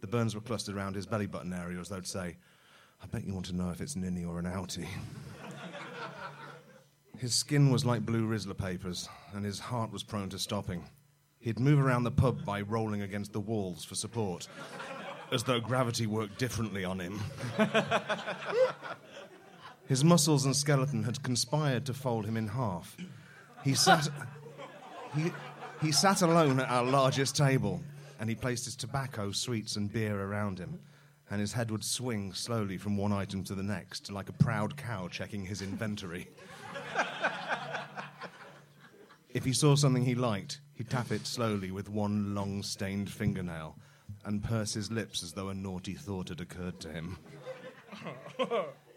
[0.00, 2.36] The burns were clustered around his belly button area as though to say,
[3.02, 4.86] I bet you want to know if it's an innie or an outie.
[7.18, 10.84] His skin was like blue Rizla papers, and his heart was prone to stopping.
[11.40, 14.46] He'd move around the pub by rolling against the walls for support,
[15.32, 17.20] as though gravity worked differently on him.
[19.88, 22.94] His muscles and skeleton had conspired to fold him in half.
[23.64, 24.06] He sat,
[25.16, 25.32] he,
[25.80, 27.80] he sat alone at our largest table,
[28.20, 30.78] and he placed his tobacco, sweets, and beer around him.
[31.30, 34.76] And his head would swing slowly from one item to the next, like a proud
[34.76, 36.28] cow checking his inventory.
[39.30, 43.76] If he saw something he liked, he'd tap it slowly with one long stained fingernail
[44.24, 47.18] and purse his lips as though a naughty thought had occurred to him.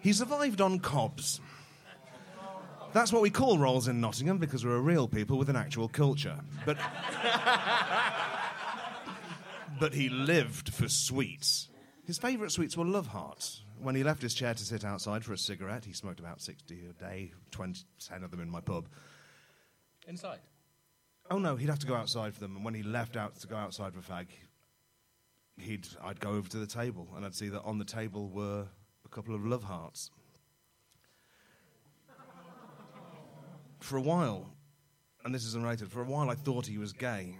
[0.00, 1.40] he survived on cobs.
[2.92, 5.88] That's what we call rolls in Nottingham because we're a real people with an actual
[5.88, 6.38] culture.
[6.66, 6.76] But,
[9.80, 11.68] but he lived for sweets.
[12.04, 13.62] His favourite sweets were love hearts.
[13.80, 16.82] When he left his chair to sit outside for a cigarette, he smoked about 60
[16.90, 18.88] a day, 20, 10 of them in my pub.
[20.06, 20.40] Inside.
[21.30, 22.56] Oh no, he'd have to go outside for them.
[22.56, 24.26] And when he left out to go outside for a fag,
[25.62, 28.66] he'd I'd go over to the table and I'd see that on the table were
[29.04, 30.10] a couple of love hearts.
[33.80, 34.48] For a while,
[35.24, 35.88] and this is unrated.
[35.88, 37.36] For a while, I thought he was gay.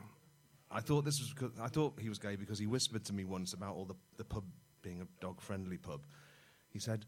[0.70, 1.52] I thought this was.
[1.60, 4.24] I thought he was gay because he whispered to me once about all the the
[4.24, 4.44] pub
[4.82, 6.00] being a dog-friendly pub.
[6.70, 7.06] He said,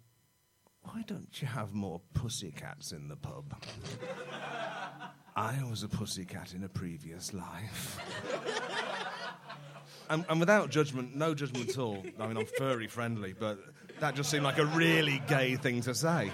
[0.82, 3.56] "Why don't you have more pussycats in the pub?"
[5.36, 7.98] I was a pussycat in a previous life.
[10.14, 12.02] and, and without judgment, no judgment at all.
[12.18, 13.58] I mean, I'm furry friendly, but
[14.00, 16.30] that just seemed like a really gay thing to say.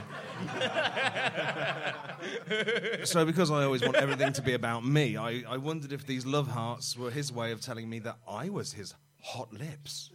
[3.04, 6.24] so, because I always want everything to be about me, I, I wondered if these
[6.24, 10.10] love hearts were his way of telling me that I was his hot lips.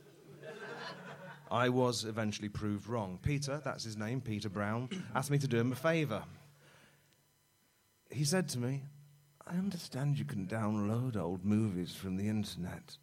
[1.52, 3.20] I was eventually proved wrong.
[3.22, 6.24] Peter, that's his name, Peter Brown, asked me to do him a favour
[8.16, 8.84] he said to me,
[9.46, 12.98] I understand you can download old movies from the internet.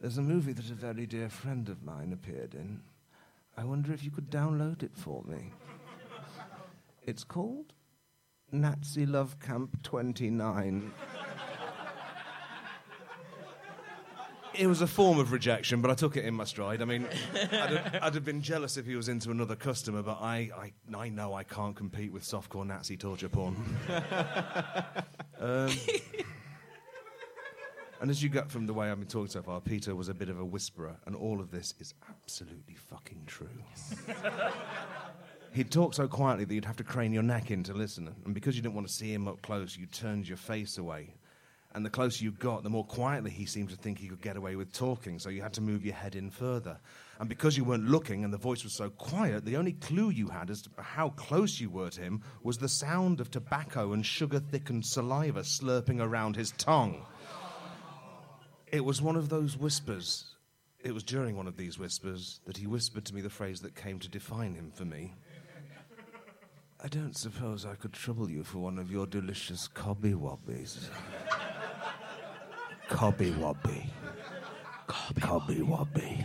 [0.00, 2.82] There's a movie that a very dear friend of mine appeared in.
[3.56, 5.52] I wonder if you could download it for me.
[7.02, 7.72] It's called
[8.52, 10.92] Nazi Love Camp 29.
[14.58, 16.80] It was a form of rejection, but I took it in my stride.
[16.80, 20.18] I mean, I'd have, I'd have been jealous if he was into another customer, but
[20.20, 23.56] I, I, I know I can't compete with softcore Nazi torture porn.
[25.40, 25.70] um,
[28.00, 30.14] and as you get from the way I've been talking so far, Peter was a
[30.14, 33.48] bit of a whisperer, and all of this is absolutely fucking true.
[35.52, 38.34] He'd talk so quietly that you'd have to crane your neck in to listen, and
[38.34, 41.14] because you didn't want to see him up close, you turned your face away.
[41.74, 44.38] And the closer you got, the more quietly he seemed to think he could get
[44.38, 46.78] away with talking, so you had to move your head in further.
[47.20, 50.28] And because you weren't looking and the voice was so quiet, the only clue you
[50.28, 54.06] had as to how close you were to him was the sound of tobacco and
[54.06, 57.04] sugar thickened saliva slurping around his tongue.
[58.72, 60.24] It was one of those whispers.
[60.80, 63.74] It was during one of these whispers that he whispered to me the phrase that
[63.74, 65.14] came to define him for me.
[66.82, 70.88] I don't suppose I could trouble you for one of your delicious cobby wobbies.
[72.88, 73.86] Cobby wobby.
[74.86, 76.24] Cobby wobby.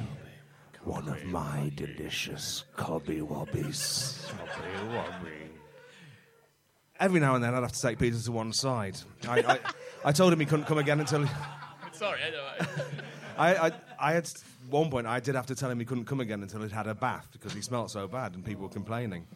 [0.83, 4.19] One of my delicious cobby wobbies.
[6.99, 8.97] Every now and then I'd have to take Peter to one side.
[9.27, 9.59] I, I,
[10.05, 11.27] I told him he couldn't come again until.
[12.01, 12.67] Sorry, I.
[13.37, 14.27] I, I, I had
[14.71, 16.87] one point I did have to tell him he couldn't come again until he'd had
[16.87, 19.27] a bath because he smelt so bad and people were complaining.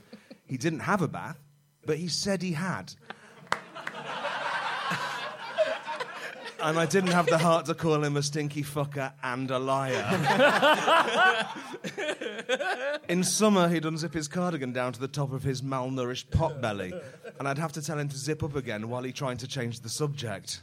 [0.48, 1.38] He didn't have a bath,
[1.86, 2.92] but he said he had.
[6.64, 10.04] and I didn't have the heart to call him a stinky fucker and a liar.
[13.08, 17.00] In summer, he'd unzip his cardigan down to the top of his malnourished pot belly,
[17.38, 19.82] and I'd have to tell him to zip up again while he tried to change
[19.82, 20.62] the subject.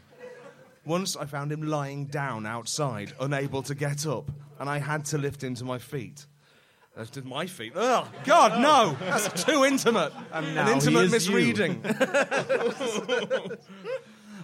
[0.85, 5.19] Once I found him lying down outside, unable to get up, and I had to
[5.19, 6.27] lift him to my feet.
[6.97, 7.73] I lifted my feet.
[7.75, 8.97] Oh, God, no!
[9.07, 10.13] That's too intimate.
[10.33, 11.81] An intimate misreading.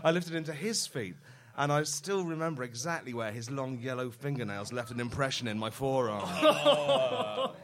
[0.04, 1.16] I lifted him to his feet,
[1.56, 5.70] and I still remember exactly where his long yellow fingernails left an impression in my
[5.70, 6.28] forearm.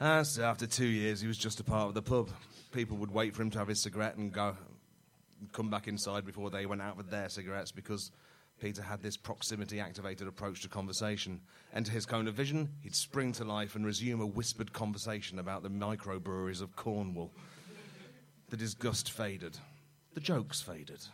[0.00, 2.28] And so after two years, he was just a part of the pub.
[2.72, 4.56] People would wait for him to have his cigarette and go,
[5.52, 8.10] come back inside before they went out with their cigarettes because
[8.60, 11.40] Peter had this proximity activated approach to conversation.
[11.74, 15.62] Enter his cone of vision, he'd spring to life and resume a whispered conversation about
[15.62, 17.32] the microbreweries of Cornwall.
[18.50, 19.58] The disgust faded.
[20.14, 21.04] The jokes faded.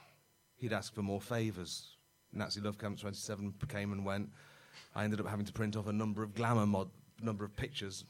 [0.57, 1.97] He'd ask for more favours.
[2.33, 4.31] Nazi Love Camp 27 came and went.
[4.95, 6.91] I ended up having to print off a number of glamour mod,
[7.23, 8.05] number of pictures,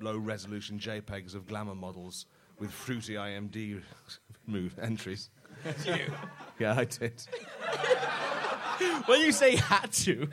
[0.00, 2.26] low resolution JPEGs of glamour models
[2.58, 3.82] with fruity IMD
[4.46, 5.30] move entries.
[6.58, 7.12] yeah, I did.
[9.06, 10.28] When you say had to,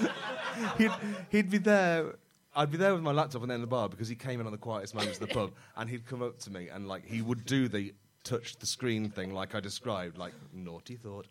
[0.78, 0.92] he'd,
[1.30, 2.16] he'd be there.
[2.54, 4.46] I'd be there with my laptop and then in the bar because he came in
[4.46, 7.06] on the quietest moments of the pub, and he'd come up to me and like
[7.06, 7.94] he would do the
[8.24, 11.26] touch the screen thing like I described, like naughty thought.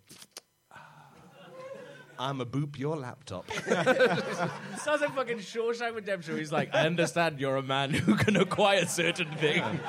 [2.17, 3.49] I'm a boop your laptop.
[3.49, 6.37] sounds like fucking Shawshank Redemption.
[6.37, 9.79] He's like, I understand you're a man who can acquire certain things.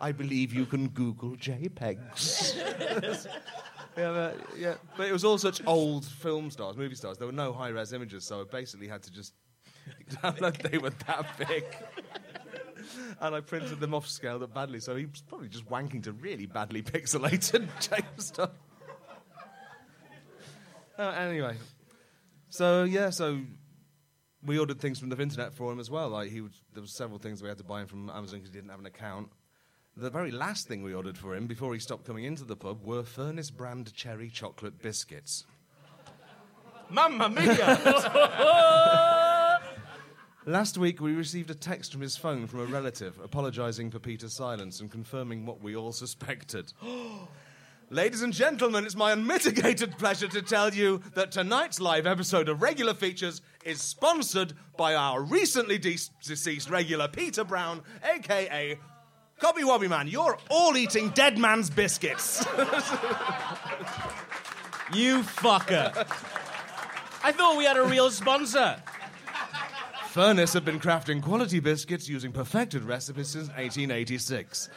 [0.00, 2.56] I believe you can Google JPEGs.
[3.96, 7.18] yeah, but, yeah, but it was all such old film stars, movie stars.
[7.18, 9.34] There were no high res images, so I basically had to just
[10.10, 10.70] download.
[10.70, 11.64] They were that big.
[13.20, 16.12] and I printed them off scaled up badly, so he was probably just wanking to
[16.12, 18.50] really badly pixelated James stuff.
[20.98, 21.56] Uh, anyway,
[22.48, 23.40] so yeah, so
[24.46, 26.08] we ordered things from the internet for him as well.
[26.08, 28.50] Like he, would, there was several things we had to buy him from Amazon because
[28.50, 29.28] he didn't have an account.
[29.98, 32.84] The very last thing we ordered for him before he stopped coming into the pub
[32.84, 35.46] were Furniss brand cherry chocolate biscuits.
[36.90, 38.00] Mamma mia!
[40.46, 44.36] Last week, we received a text from his phone from a relative apologising for Peter's
[44.36, 46.74] silence and confirming what we all suspected.
[47.90, 52.60] Ladies and gentlemen, it's my unmitigated pleasure to tell you that tonight's live episode of
[52.60, 58.78] Regular Features is sponsored by our recently de- deceased regular Peter Brown, aka
[59.38, 60.08] Cobby Wobby Man.
[60.08, 62.44] You're all eating dead man's biscuits.
[64.94, 65.92] you fucker.
[67.22, 68.80] I thought we had a real sponsor.
[70.12, 74.70] Furniss have been crafting quality biscuits using perfected recipes since 1886.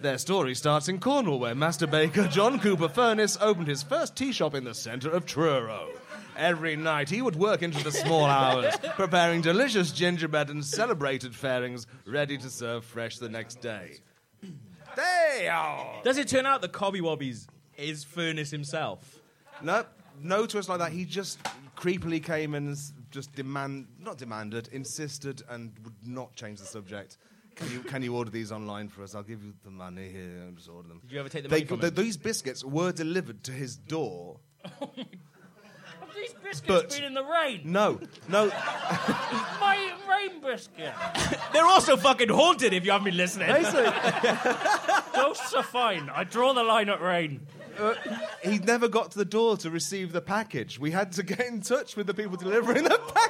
[0.00, 4.32] Their story starts in Cornwall, where master baker John Cooper Furniss opened his first tea
[4.32, 5.90] shop in the centre of Truro.
[6.36, 11.86] Every night he would work into the small hours, preparing delicious gingerbread and celebrated fairings
[12.06, 13.98] ready to serve fresh the next day.
[14.96, 16.02] They are.
[16.02, 19.20] Does it turn out that Cobby Wobbies is Furniss himself?
[19.62, 19.84] No,
[20.20, 20.92] no twist like that.
[20.92, 21.38] He just
[21.76, 22.76] creepily came and
[23.10, 27.18] just demand, not demanded, insisted, and would not change the subject.
[27.56, 29.14] Can you, can you order these online for us?
[29.14, 31.00] I'll give you the money here and just order them.
[31.02, 32.04] Did you ever take the They, money from th- him?
[32.04, 34.40] these biscuits were delivered to his door.
[34.82, 35.06] Oh Have
[36.14, 37.60] these biscuits But- been in the rain?
[37.64, 38.46] No, no,
[39.60, 40.92] My rain biscuit.
[41.52, 43.48] They're also fucking haunted if you haven't been listening.
[45.14, 46.10] Ghosts are fine.
[46.14, 47.40] I draw the line at rain.
[47.78, 47.94] Uh,
[48.42, 50.78] he never got to the door to receive the package.
[50.78, 53.29] We had to get in touch with the people delivering the package.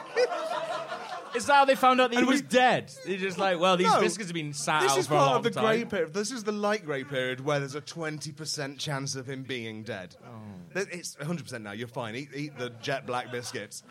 [1.35, 2.93] Is that how they found out that he And we- was dead?
[3.07, 5.17] They're just like, well, these No, biscuits have been sat This out is for a
[5.19, 5.65] part long of the time.
[5.65, 6.13] grey period.
[6.15, 10.17] This is the light grey period where there's a 20% chance of him being dead.
[10.25, 10.29] Oh.
[10.75, 11.73] Th- It's 100% now.
[11.73, 12.17] You're fine.
[12.17, 13.83] Eat, eat the jet black biscuits.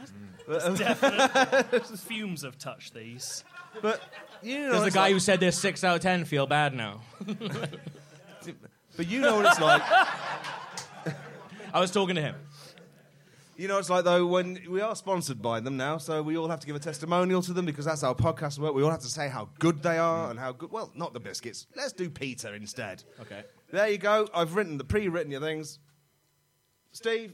[0.47, 0.77] Mm.
[0.77, 1.79] Definitely.
[1.97, 3.43] Fumes have touched these.
[3.81, 4.01] But
[4.41, 6.47] you know, There's a it's guy like, who said they're six out of ten feel
[6.47, 7.01] bad now.
[8.97, 9.81] but you know what it's like.
[11.73, 12.35] I was talking to him.
[13.59, 16.47] You know, it's like though when we are sponsored by them now, so we all
[16.47, 18.73] have to give a testimonial to them because that's how podcasts work.
[18.73, 20.71] We all have to say how good they are and how good.
[20.71, 21.67] Well, not the biscuits.
[21.75, 23.03] Let's do Peter instead.
[23.19, 23.43] Okay.
[23.69, 24.29] There you go.
[24.33, 25.79] I've written the pre-written your things.
[26.93, 27.33] Steve,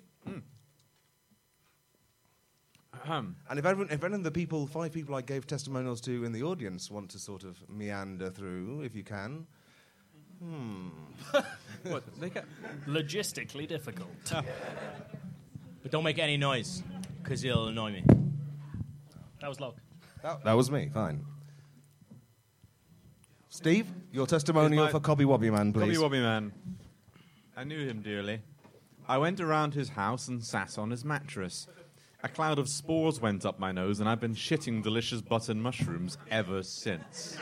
[2.91, 3.35] Ahem.
[3.47, 6.31] and if everyone, if any of the people, five people I gave testimonials to in
[6.31, 9.45] the audience, want to sort of meander through, if you can.
[10.43, 10.87] Hmm.
[11.83, 12.45] What, they get,
[12.87, 14.09] Logistically difficult.
[15.85, 16.81] But don't make any noise,
[17.21, 18.03] because he'll annoy me.
[19.39, 19.75] That was Log.
[20.23, 20.89] That, that was me.
[20.91, 21.23] Fine.
[23.49, 25.81] Steve, your testimonial Is my- for Cobby Wobby Man, please.
[25.81, 25.99] Cobby please.
[25.99, 26.51] Wobby Man.
[27.55, 28.41] I knew him dearly.
[29.07, 31.67] I went around his house and sat on his mattress.
[32.23, 36.17] A cloud of spores went up my nose, and I've been shitting delicious button mushrooms
[36.31, 37.37] ever since.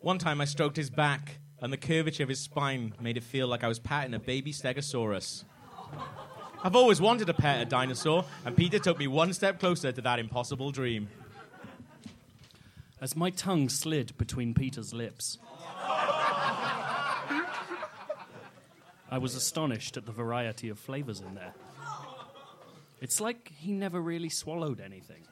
[0.00, 3.46] One time I stroked his back, and the curvature of his spine made it feel
[3.46, 5.44] like I was patting a baby stegosaurus.
[6.64, 10.00] I've always wanted to pet a dinosaur, and Peter took me one step closer to
[10.02, 11.08] that impossible dream.
[13.00, 15.38] As my tongue slid between Peter's lips,
[19.10, 21.52] I was astonished at the variety of flavours in there.
[23.00, 25.24] It's like he never really swallowed anything.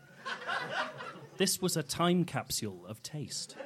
[1.36, 3.56] This was a time capsule of taste.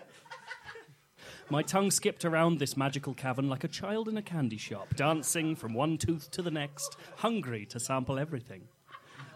[1.50, 5.54] My tongue skipped around this magical cavern like a child in a candy shop, dancing
[5.54, 8.62] from one tooth to the next, hungry to sample everything.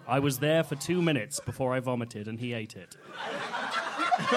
[0.07, 2.97] I was there for two minutes before I vomited and he ate it.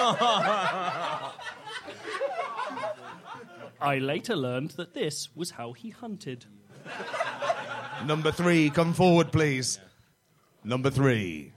[3.80, 6.44] I later learned that this was how he hunted.
[8.04, 9.80] Number three, come forward, please.
[10.62, 11.52] Number three.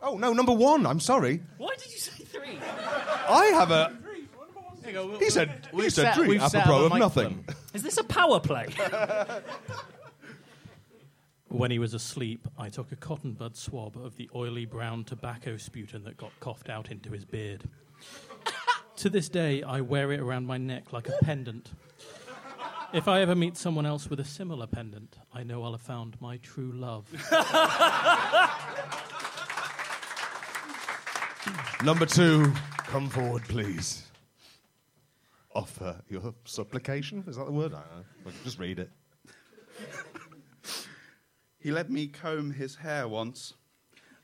[0.00, 0.86] Oh, no, number one.
[0.86, 1.42] I'm sorry.
[1.58, 2.58] Why did you say three?
[3.28, 3.96] I have a.
[5.18, 7.44] He said, he said three, apropos of nothing.
[7.74, 8.68] Is this a power play?
[11.48, 15.56] When he was asleep, I took a cotton bud swab of the oily brown tobacco
[15.56, 17.62] sputum that got coughed out into his beard.
[18.96, 21.70] to this day, I wear it around my neck like a pendant.
[22.92, 26.20] If I ever meet someone else with a similar pendant, I know I'll have found
[26.20, 27.06] my true love.
[31.84, 32.52] Number two,
[32.86, 34.04] come forward, please.
[35.54, 37.24] Offer your supplication.
[37.26, 37.72] Is that the word?
[37.72, 38.32] I don't know.
[38.44, 38.90] Just read it.
[41.58, 43.54] He let me comb his hair once.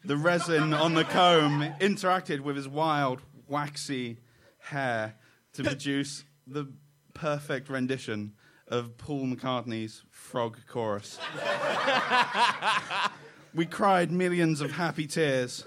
[0.04, 4.18] The resin on the comb interacted with his wild, waxy
[4.58, 5.14] hair
[5.54, 6.66] to produce the
[7.14, 8.34] perfect rendition
[8.68, 11.18] of Paul McCartney's Frog Chorus.
[13.54, 15.64] we cried millions of happy tears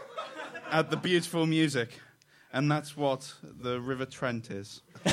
[0.71, 1.99] at the beautiful music,
[2.55, 4.81] and that's what the River Trent is.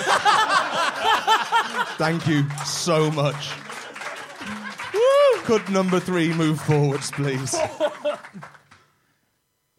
[1.98, 3.50] Thank you so much.
[5.42, 7.54] Could number three move forwards, please?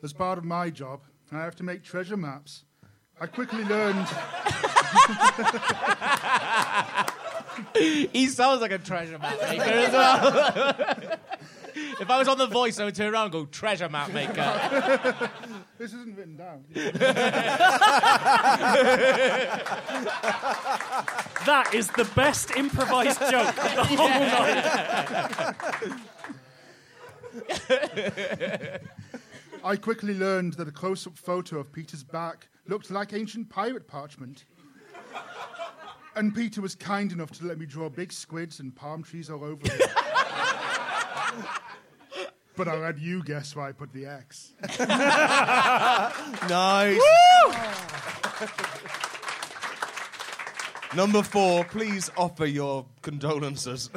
[0.04, 2.66] As part of my job, I have to make treasure maps.
[3.20, 4.08] I quickly learned
[8.12, 11.18] He sounds like a treasure map maker as well.
[12.02, 15.30] if I was on the voice, I would turn around and go, treasure map maker.
[15.78, 16.64] this isn't written down.
[21.46, 24.64] That is the best improvised joke of the whole night.
[29.64, 33.88] I quickly learned that a close up photo of Peter's back looked like ancient pirate
[33.88, 34.46] parchment.
[36.16, 39.44] And Peter was kind enough to let me draw big squids and palm trees all
[39.44, 39.82] over it.
[42.56, 44.54] but I'll let you guess why I put the X.
[46.50, 47.02] Nice.
[50.96, 53.90] Number four, please offer your condolences.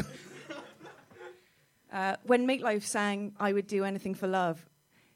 [1.92, 4.66] Uh, when Meatloaf sang I Would Do Anything for Love,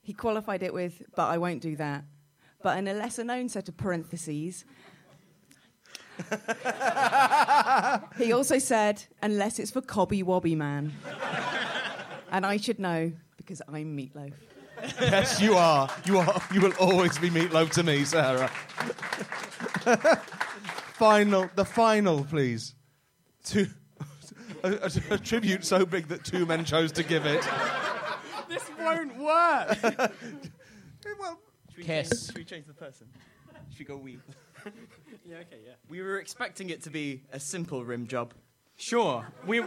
[0.03, 2.05] he qualified it with, but I won't do that.
[2.62, 4.64] But in a lesser known set of parentheses,
[8.18, 10.93] he also said, unless it's for Cobby Wobby Man.
[12.30, 13.12] and I should know
[13.51, 14.32] because I'm Meatloaf.
[15.01, 15.90] yes, you are.
[16.05, 16.40] You are.
[16.55, 18.46] You will always be meatloaf to me, Sarah.
[20.94, 22.76] final, the final, please.
[23.42, 23.66] Two,
[24.62, 27.44] a, a- a tribute so big that two men chose to give it.
[28.48, 29.78] This won't work.
[31.18, 31.40] well,
[31.82, 32.26] Kiss.
[32.26, 33.09] Should we change the person?
[33.70, 34.20] Should we go we?
[35.26, 35.72] yeah, okay, yeah.
[35.88, 38.32] We were expecting it to be a simple rim job.
[38.76, 39.61] Sure, we.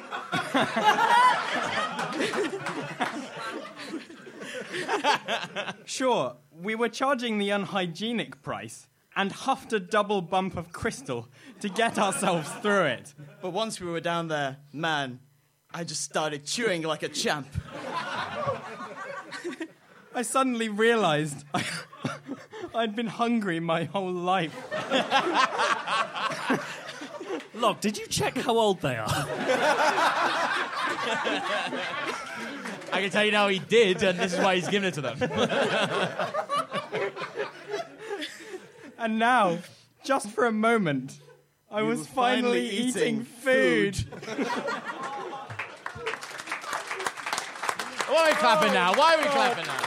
[5.85, 11.27] sure, we were charging the unhygienic price and huffed a double bump of crystal
[11.59, 13.13] to get ourselves through it.
[13.41, 15.19] But once we were down there, man,
[15.73, 17.47] I just started chewing like a champ.
[20.15, 21.65] I suddenly realized I,
[22.75, 24.55] I'd been hungry my whole life.
[27.55, 29.27] Log, did you check how old they are?
[32.93, 35.01] I can tell you now he did, and this is why he's giving it to
[35.01, 35.17] them.
[39.03, 39.57] And now,
[40.05, 41.19] just for a moment,
[41.69, 43.97] I was were finally, finally eating, eating food.
[48.07, 48.93] Why are we clapping now?
[48.93, 49.81] Why are we oh, clapping now?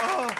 [0.00, 0.30] Oh.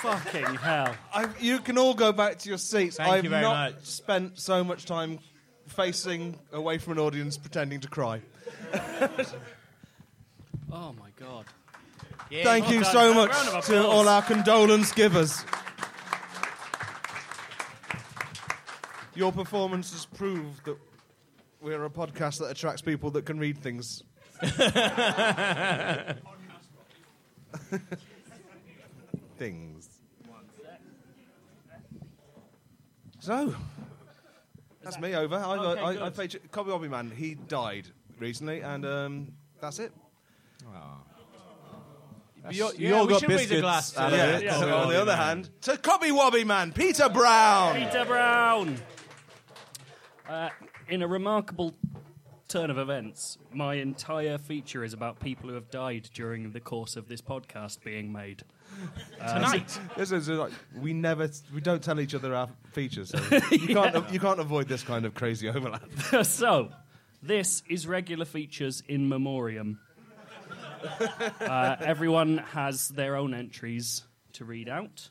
[0.00, 0.94] Fucking hell.
[1.12, 2.96] I, you can all go back to your seats.
[2.96, 3.84] Thank I've you very not much.
[3.84, 5.18] spent so much time
[5.66, 8.22] facing away from an audience pretending to cry.
[10.72, 11.46] Oh my god.
[12.28, 12.92] Yeah, Thank well you done.
[12.92, 15.44] so much to all our condolence givers.
[19.14, 20.76] Your performances prove that
[21.60, 24.02] we're a podcast that attracts people that can read things.
[29.38, 29.88] things.
[33.20, 33.54] So,
[34.82, 35.36] that's me over.
[35.36, 36.14] I, Okay, I, I good.
[36.14, 37.10] played Cobby Wobby Man.
[37.16, 37.88] He died
[38.18, 39.92] recently, and um, that's it.
[42.50, 44.36] You, you yeah, all we got should raise a biscuits glass out to- of Yeah.
[44.38, 44.44] it.
[44.44, 44.60] Yeah.
[44.60, 47.74] So on the other hand, to Cobby Wobby Man, Peter Brown.
[47.74, 48.76] Peter Brown.
[50.28, 50.50] Uh,
[50.88, 51.74] in a remarkable
[52.48, 56.94] turn of events, my entire feature is about people who have died during the course
[56.94, 58.44] of this podcast being made.
[59.18, 59.80] Tonight.
[59.96, 63.18] This is uh, like, we never, we don't tell each other our features, so
[63.50, 65.82] you can't, you can't avoid this kind of crazy overlap.
[66.22, 66.70] so,
[67.22, 69.80] this is regular features in memoriam.
[71.40, 74.04] uh, everyone has their own entries
[74.34, 75.08] to read out.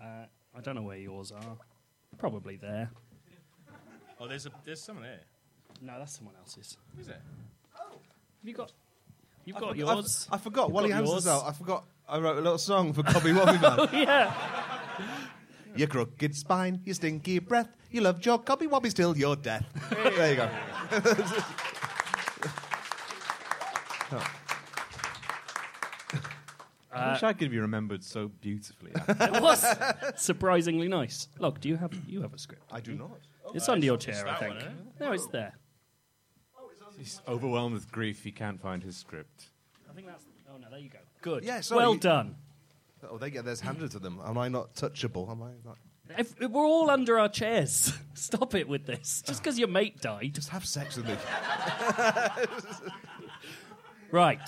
[0.00, 0.24] Uh,
[0.56, 1.56] I don't know where yours are.
[2.18, 2.90] Probably there.
[4.20, 5.20] Oh, there's a there's someone there.
[5.80, 6.76] No, that's someone else's.
[6.96, 7.20] Who's it?
[7.74, 7.92] Have
[8.42, 8.72] you got?
[9.44, 10.28] You've got yours.
[10.30, 10.68] I, I forgot.
[10.68, 11.26] You've While he got hands yours.
[11.28, 11.84] out, I forgot.
[12.08, 13.88] I wrote a little song for Cobby Wobby Man.
[13.92, 14.32] yeah.
[15.78, 19.64] Your crooked spine, your stinky breath, you love your Cobby Wobby still your death.
[19.92, 20.50] there you go.
[26.92, 28.92] I wish I could be remembered so beautifully.
[29.08, 29.64] It was
[30.16, 31.28] surprisingly nice.
[31.38, 32.64] Look, do you have you have a script?
[32.72, 33.18] I do not.
[33.54, 34.54] It's under your chair, I think.
[34.54, 35.54] one, isn't No, it's there.
[36.58, 36.68] Oh,
[36.98, 38.24] He's overwhelmed with grief.
[38.24, 39.50] He can't find his script.
[39.88, 40.24] I think that's.
[40.52, 40.98] Oh no, there you go.
[41.20, 41.44] Good.
[41.44, 42.36] Yeah, sorry, well you- done.
[43.10, 44.20] Oh, they get there's hundreds of them.
[44.24, 45.30] Am I not touchable?
[45.30, 45.76] Am I not?
[46.18, 47.92] If, if we're all under our chairs.
[48.14, 49.22] Stop it with this.
[49.26, 50.32] Just because your mate died.
[50.34, 51.14] Just have sex with me.
[54.10, 54.40] Right.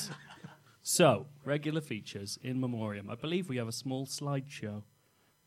[0.83, 3.11] So, regular features in memoriam.
[3.11, 4.83] I believe we have a small slideshow.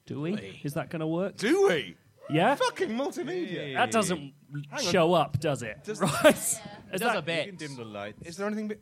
[0.06, 0.60] Do we?
[0.64, 1.38] Is that going to work?
[1.38, 1.98] Do we?
[2.30, 2.56] Yeah?
[2.56, 3.74] Fucking multimedia.
[3.74, 4.34] That doesn't Hang
[4.72, 4.80] on.
[4.84, 5.80] show up, does it?
[6.00, 6.36] right.
[6.36, 6.60] Is
[6.92, 7.58] Does that- a bit.
[7.58, 8.16] dim the light.
[8.24, 8.68] Is there anything?
[8.68, 8.76] Be-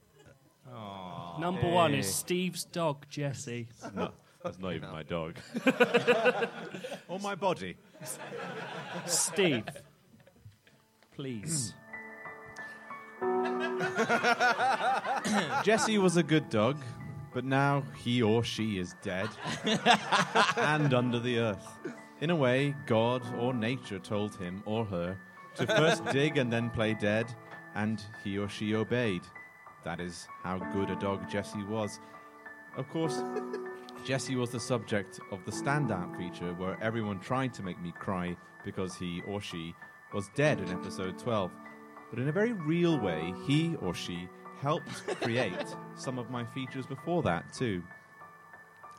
[1.40, 1.72] Number eh.
[1.72, 3.70] one is Steve's dog, Jesse.
[3.96, 4.12] No,
[4.44, 5.38] that's not even my dog.
[7.08, 7.78] or my body.
[9.06, 9.64] Steve,
[11.14, 11.74] please.
[15.64, 16.78] Jesse was a good dog,
[17.34, 19.30] but now he or she is dead
[20.58, 21.80] and under the earth.
[22.20, 25.18] In a way, God or nature told him or her
[25.56, 27.34] to first dig and then play dead,
[27.76, 29.22] and he or she obeyed.
[29.84, 32.00] That is how good a dog Jesse was.
[32.78, 33.22] Of course,
[34.06, 38.36] Jesse was the subject of the standout feature where everyone tried to make me cry
[38.64, 39.76] because he or she
[40.14, 41.52] was dead in episode 12.
[42.10, 44.28] But in a very real way, he or she
[44.60, 47.82] helped create some of my features before that, too.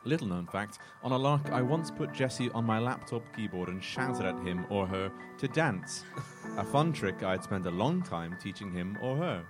[0.05, 3.81] Little known fact on a lark, I once put Jesse on my laptop keyboard and
[3.81, 6.03] shouted at him or her to dance.
[6.57, 9.43] A fun trick I'd spent a long time teaching him or her.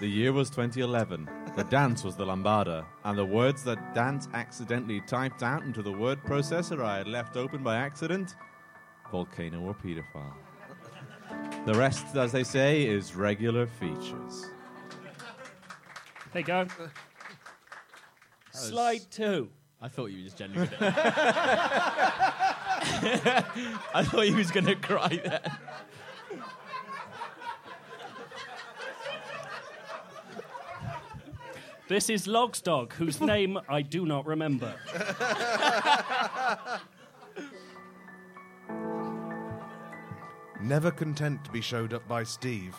[0.00, 1.28] The year was 2011.
[1.56, 5.92] The dance was the lambada, and the words that dance accidentally typed out into the
[5.92, 8.34] word processor I had left open by accident
[9.10, 10.34] volcano or pedophile.
[11.66, 14.50] The rest, as they say, is regular features.
[16.32, 16.66] There you go.
[18.50, 19.48] Slide two.
[19.80, 20.76] I thought you were just genuinely.
[20.80, 20.84] I
[24.04, 25.40] thought he was gonna cry then.
[31.86, 34.74] This is Log's dog, whose name I do not remember.
[40.60, 42.74] Never content to be showed up by Steve,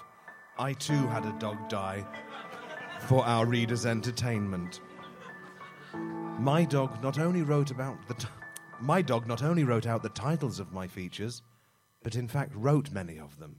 [0.57, 2.03] I too had a dog die
[3.01, 4.81] for our readers' entertainment.
[6.39, 8.27] My dog not only wrote about the t-
[8.81, 11.43] my dog not only wrote out the titles of my features,
[12.03, 13.55] but in fact wrote many of them.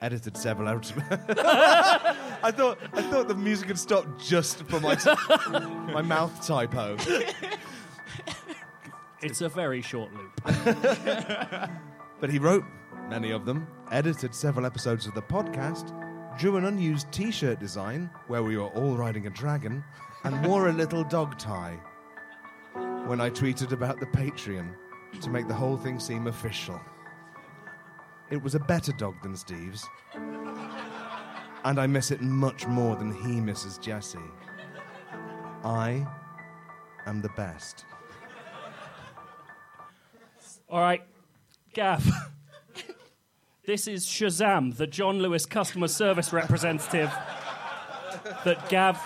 [0.00, 0.92] Edited several out.
[1.10, 5.10] I thought I thought the music had stopped just for my t-
[5.92, 6.96] my mouth typo.
[9.20, 10.40] It's a very short loop.
[12.20, 12.64] But he wrote
[13.08, 15.92] many of them, edited several episodes of the podcast,
[16.36, 19.84] drew an unused t shirt design where we were all riding a dragon,
[20.24, 21.78] and wore a little dog tie.
[23.06, 24.74] When I tweeted about the Patreon
[25.20, 26.80] to make the whole thing seem official,
[28.30, 29.88] it was a better dog than Steve's.
[31.64, 34.18] And I miss it much more than he misses Jesse.
[35.64, 36.06] I
[37.06, 37.84] am the best.
[40.70, 41.02] All right,
[41.72, 42.06] Gav.
[43.66, 47.10] this is Shazam, the John Lewis customer service representative
[48.44, 48.98] that Gav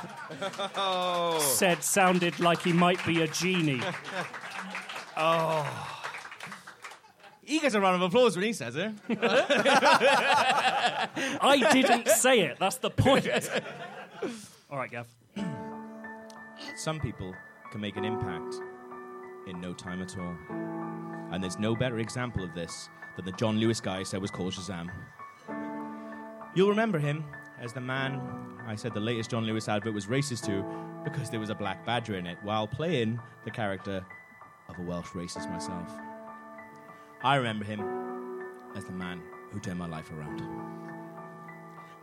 [0.77, 1.39] oh.
[1.39, 3.81] said sounded like he might be a genie.
[5.17, 5.92] Oh.
[7.45, 8.93] He gets a round of applause when he says it.
[11.41, 12.59] I didn't say it.
[12.59, 13.27] That's the point.
[14.71, 15.07] All right, Gav.
[16.77, 17.35] Some people
[17.73, 18.55] can make an impact
[19.49, 20.37] in no time at all.
[21.33, 24.31] And there's no better example of this than the John Lewis guy I said was
[24.31, 24.91] called Shazam.
[26.55, 27.25] You'll remember him
[27.61, 28.21] as the man
[28.67, 30.65] I said the latest John Lewis advert was racist to
[31.05, 34.05] because there was a black badger in it, while playing the character
[34.69, 35.91] of a Welsh racist myself.
[37.25, 37.81] I remember him
[38.75, 40.43] as the man who turned my life around.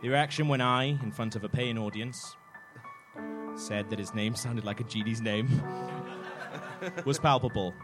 [0.00, 2.36] The reaction when I, in front of a paying audience,
[3.54, 5.48] said that his name sounded like a genie's name
[7.04, 7.74] was palpable.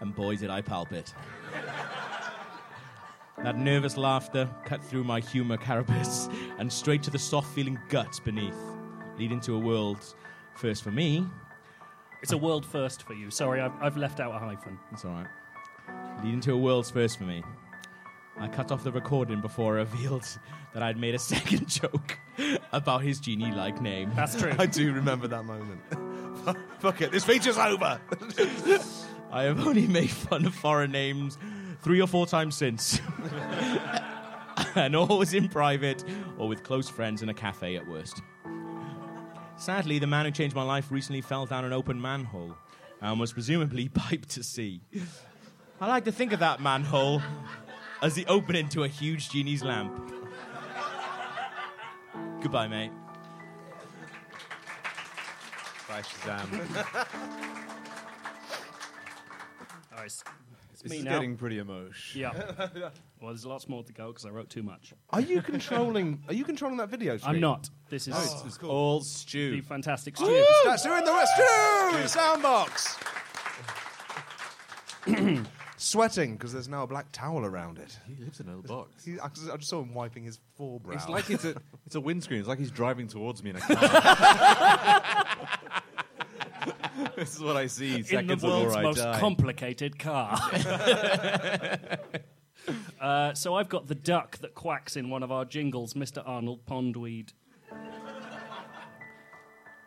[0.00, 1.12] And boy, did I palp it.
[3.42, 6.28] That nervous laughter cut through my humour carapace
[6.58, 8.58] and straight to the soft feeling guts beneath,
[9.18, 10.14] leading to a world
[10.54, 11.26] first for me.
[12.22, 13.30] It's a world first for you.
[13.30, 14.78] Sorry, I've, I've left out a hyphen.
[14.92, 15.26] It's all right.
[16.22, 17.42] Leading to a world's first for me.
[18.38, 20.24] I cut off the recording before I revealed
[20.74, 22.18] that I'd made a second joke
[22.72, 24.12] about his genie like name.
[24.14, 24.54] That's true.
[24.56, 25.80] I do remember that moment.
[26.78, 28.00] Fuck it, this feature's over.
[29.30, 31.38] I have only made fun of foreign names
[31.82, 33.00] three or four times since.
[34.74, 36.04] and always in private
[36.38, 38.22] or with close friends in a cafe at worst.
[39.62, 42.56] Sadly, the man who changed my life recently fell down an open manhole
[43.00, 44.80] and was presumably piped to sea.
[45.80, 47.22] I like to think of that manhole
[48.02, 50.12] as the opening to a huge genie's lamp.
[52.40, 52.90] Goodbye, mate.
[55.88, 56.76] Bye, Shazam.
[59.92, 60.24] All right, it's,
[60.72, 61.12] it's This me is now.
[61.12, 62.32] getting pretty emotional.
[62.34, 62.88] Yeah.
[63.22, 64.92] well, there's lots more to go because I wrote too much.
[65.10, 66.22] Are you controlling?
[66.26, 67.36] Are you controlling that video stream?
[67.36, 67.70] I'm not.
[67.88, 69.62] This is Oh, it's all the Stu.
[69.62, 70.44] fantastic Stu, Stu.
[70.64, 71.32] Stu, Stu in the West.
[71.34, 72.98] Stu, soundbox.
[75.76, 77.98] Sweating because there's now a black towel around it.
[78.06, 79.04] He lives in a little box.
[79.04, 80.94] He, I just I just saw him wiping his forebrow.
[80.94, 81.54] It's like it's a
[81.86, 82.38] it's a windscreen.
[82.40, 85.36] It's like he's driving towards me in a car.
[87.16, 89.18] this is what I see in the seconds world's before I most die.
[89.18, 90.38] complicated car.
[93.02, 96.22] Uh, so I've got the duck that quacks in one of our jingles, Mr.
[96.26, 97.32] Arnold Pondweed.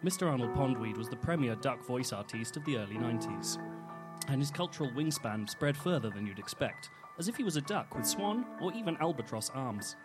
[0.04, 0.30] Mr.
[0.30, 3.58] Arnold Pondweed was the premier duck voice artiste of the early 90s,
[4.28, 7.96] and his cultural wingspan spread further than you'd expect, as if he was a duck
[7.96, 9.96] with swan or even albatross arms.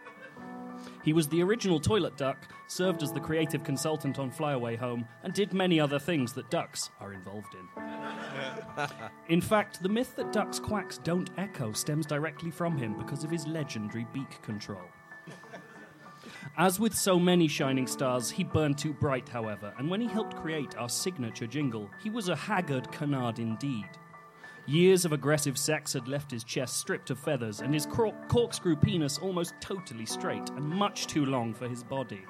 [1.02, 5.32] He was the original toilet duck, served as the creative consultant on Flyaway Home, and
[5.32, 8.88] did many other things that ducks are involved in.
[9.28, 13.30] In fact, the myth that ducks' quacks don't echo stems directly from him because of
[13.30, 14.88] his legendary beak control.
[16.56, 20.36] As with so many shining stars, he burned too bright, however, and when he helped
[20.36, 23.88] create our signature jingle, he was a haggard canard indeed.
[24.66, 28.76] Years of aggressive sex had left his chest stripped of feathers and his cor- corkscrew
[28.76, 32.22] penis almost totally straight and much too long for his body.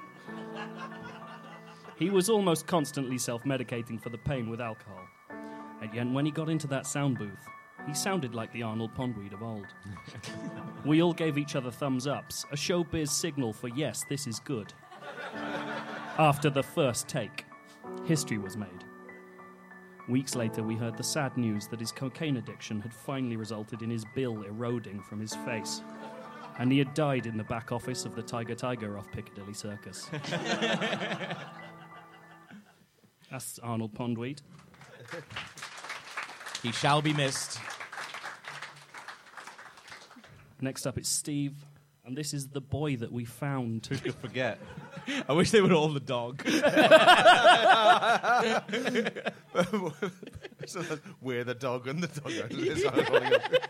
[1.98, 5.06] He was almost constantly self medicating for the pain with alcohol.
[5.82, 7.46] And yet, when he got into that sound booth,
[7.86, 9.66] he sounded like the Arnold Pondweed of old.
[10.84, 14.72] we all gave each other thumbs ups, a showbiz signal for yes, this is good.
[16.18, 17.44] After the first take,
[18.06, 18.84] history was made.
[20.10, 23.90] Weeks later, we heard the sad news that his cocaine addiction had finally resulted in
[23.90, 25.82] his bill eroding from his face.
[26.58, 30.10] And he had died in the back office of the Tiger Tiger off Piccadilly Circus.
[33.30, 34.40] That's Arnold Pondweed.
[36.60, 37.60] He shall be missed.
[40.60, 41.54] Next up, it's Steve,
[42.04, 43.86] and this is the boy that we found.
[43.86, 44.58] Who could forget?
[45.28, 46.42] I wish they were all the dog.
[50.66, 50.82] So
[51.20, 52.32] we're the dog and the dog.
[52.50, 53.62] It's not calling it-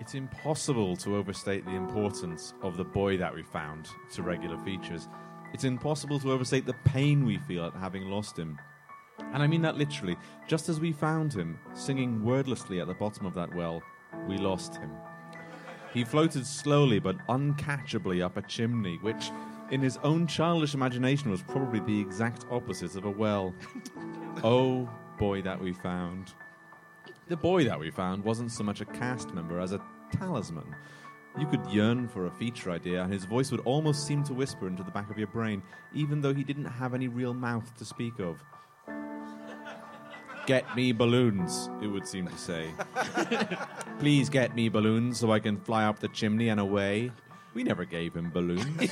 [0.00, 5.08] It's impossible to overstate the importance of the boy that we found to regular features.
[5.52, 8.58] It's impossible to overstate the pain we feel at having lost him.
[9.32, 10.16] And I mean that literally.
[10.46, 13.82] Just as we found him, singing wordlessly at the bottom of that well,
[14.26, 14.90] we lost him.
[15.92, 19.30] He floated slowly but uncatchably up a chimney, which,
[19.70, 23.54] in his own childish imagination, was probably the exact opposite of a well.
[24.44, 26.34] oh, boy that we found.
[27.28, 29.80] The boy that we found wasn't so much a cast member as a
[30.12, 30.74] talisman.
[31.38, 34.66] You could yearn for a feature idea, and his voice would almost seem to whisper
[34.66, 35.62] into the back of your brain,
[35.92, 38.42] even though he didn't have any real mouth to speak of.
[40.46, 42.70] Get me balloons, it would seem to say.
[43.98, 47.10] Please get me balloons so I can fly up the chimney and away.
[47.54, 48.80] We never gave him balloons.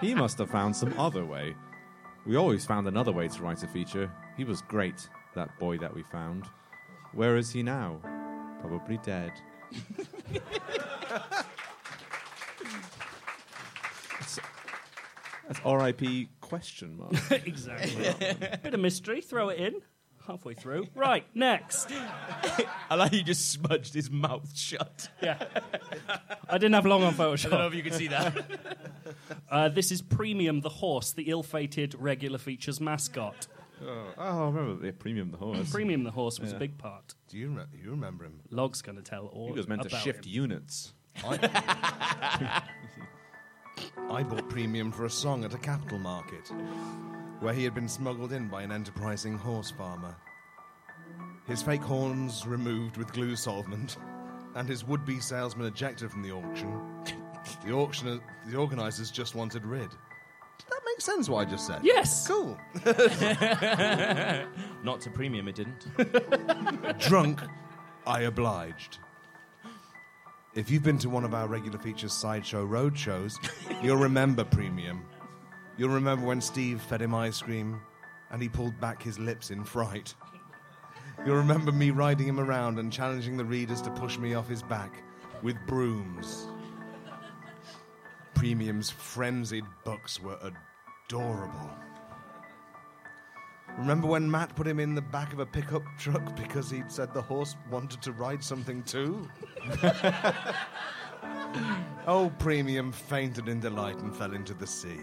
[0.00, 1.54] he must have found some other way.
[2.26, 4.10] We always found another way to write a feature.
[4.36, 6.44] He was great, that boy that we found.
[7.12, 8.00] Where is he now?
[8.60, 9.32] Probably dead.
[15.46, 16.28] that's, that's R.I.P.
[16.40, 17.12] question mark.
[17.46, 18.04] exactly.
[18.62, 19.74] Bit of mystery, throw it in.
[20.26, 20.88] halfway through.
[20.94, 21.90] Right, next.
[22.90, 25.08] I like you just smudged his mouth shut.
[25.22, 25.38] Yeah.
[26.48, 27.46] I didn't have long on Photoshop.
[27.46, 28.34] I don't know if you can see that.
[29.48, 33.46] Uh, this is Premium the horse, the ill-fated regular features mascot.
[33.80, 35.70] Oh, oh, I remember the premium the horse.
[35.70, 37.14] Premium the horse was a big part.
[37.28, 38.40] Do you, re- you remember him?
[38.50, 40.32] Log's going to tell all He was meant to about shift him.
[40.32, 40.92] units.
[41.24, 42.62] I,
[44.10, 46.50] I bought premium for a song at a capital market
[47.40, 50.14] where he had been smuggled in by an enterprising horse farmer.
[51.46, 53.98] His fake horns removed with glue solvent
[54.54, 56.80] and his would-be salesman ejected from the auction.
[57.64, 59.90] The auctioneer, the organisers just wanted rid.
[59.90, 61.80] Did that make sense what I just said?
[61.82, 62.26] Yes.
[62.26, 62.56] Cool.
[64.82, 66.98] Not to premium, it didn't.
[67.00, 67.40] Drunk,
[68.06, 68.98] I obliged.
[70.56, 73.38] If you've been to one of our regular features sideshow road shows,
[73.82, 75.04] you'll remember Premium.
[75.76, 77.78] You'll remember when Steve fed him ice cream
[78.30, 80.14] and he pulled back his lips in fright.
[81.26, 84.62] You'll remember me riding him around and challenging the readers to push me off his
[84.62, 85.02] back
[85.42, 86.46] with brooms.
[88.34, 91.70] Premium's frenzied bucks were adorable.
[93.78, 97.12] Remember when Matt put him in the back of a pickup truck because he'd said
[97.12, 99.28] the horse wanted to ride something too?
[102.06, 105.00] Old oh, Premium fainted in delight and fell into the sea.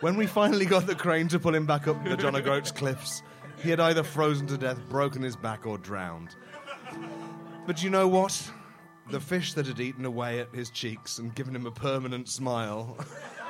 [0.00, 3.22] when we finally got the crane to pull him back up the John O'Groats cliffs,
[3.62, 6.34] he had either frozen to death, broken his back, or drowned.
[7.66, 8.50] But you know what?
[9.10, 12.96] The fish that had eaten away at his cheeks and given him a permanent smile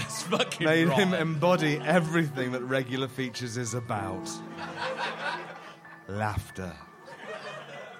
[0.00, 4.30] It's fucking made him embody everything that regular features is about
[6.06, 6.72] laughter.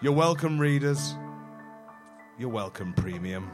[0.00, 1.14] You're welcome, readers.
[2.38, 3.50] You're welcome, premium.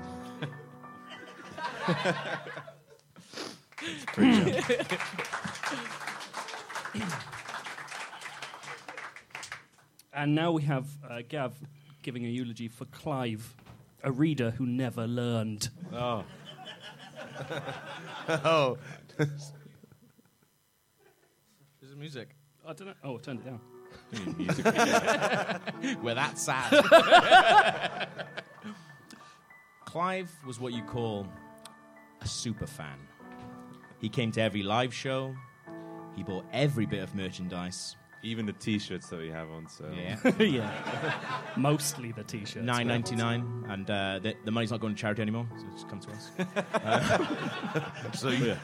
[10.13, 11.55] And now we have uh, Gav
[12.03, 13.57] giving a eulogy for Clive,
[14.03, 15.71] a reader who never learned.
[15.93, 16.25] Oh.
[18.29, 18.79] oh.
[19.17, 19.53] This
[21.83, 22.31] is music.
[22.67, 22.95] I don't know.
[23.03, 23.61] Oh, I turned it down.
[26.03, 28.09] We're that sad.
[29.85, 31.27] Clive was what you call
[32.21, 32.99] a super fan.
[34.01, 35.35] He came to every live show.
[36.17, 37.97] He bought every bit of merchandise.
[38.25, 39.93] Even the T-shirts that we have on sale.
[39.93, 40.19] Yeah.
[40.43, 41.15] yeah.
[41.57, 42.65] Mostly the t-shirts.
[42.65, 45.89] Nine ninety nine, and uh, the, the money's not going to charity anymore, so just
[45.89, 46.31] come to us.
[48.15, 48.57] So, you,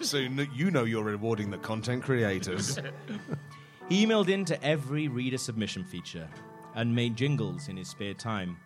[0.00, 2.78] so you you know you're rewarding the content creators.
[3.88, 6.28] He emailed into every reader submission feature
[6.74, 8.58] and made jingles in his spare time,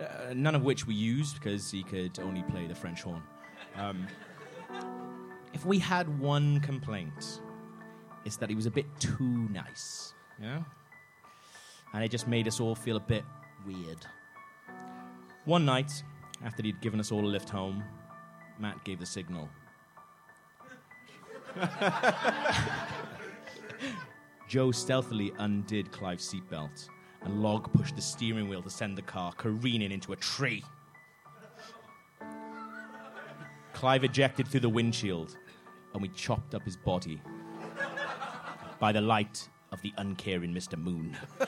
[0.00, 3.22] uh, none of which we used because he could only play the French horn.
[3.76, 4.06] Um,
[5.52, 7.40] if we had one complaint,
[8.24, 10.14] it's that he was a bit too nice.
[10.40, 10.62] Yeah?
[11.92, 13.24] And it just made us all feel a bit
[13.66, 14.06] weird.
[15.44, 16.02] One night,
[16.44, 17.82] after he'd given us all a lift home,
[18.58, 19.48] Matt gave the signal.
[24.48, 26.88] Joe stealthily undid Clive's seatbelt,
[27.22, 30.62] and Log pushed the steering wheel to send the car careening into a tree.
[33.72, 35.36] Clive ejected through the windshield,
[35.94, 37.20] and we chopped up his body
[38.80, 40.76] by the light of the uncaring Mr.
[40.76, 41.16] Moon.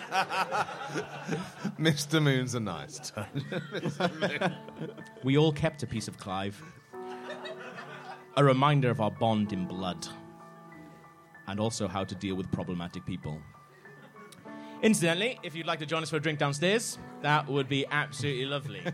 [1.80, 2.22] Mr.
[2.22, 4.52] Moon's a nice touch.
[5.24, 6.60] We all kept a piece of Clive,
[8.36, 10.06] a reminder of our bond in blood,
[11.46, 13.40] and also how to deal with problematic people.
[14.82, 18.46] Incidentally, if you'd like to join us for a drink downstairs, that would be absolutely
[18.46, 18.82] lovely.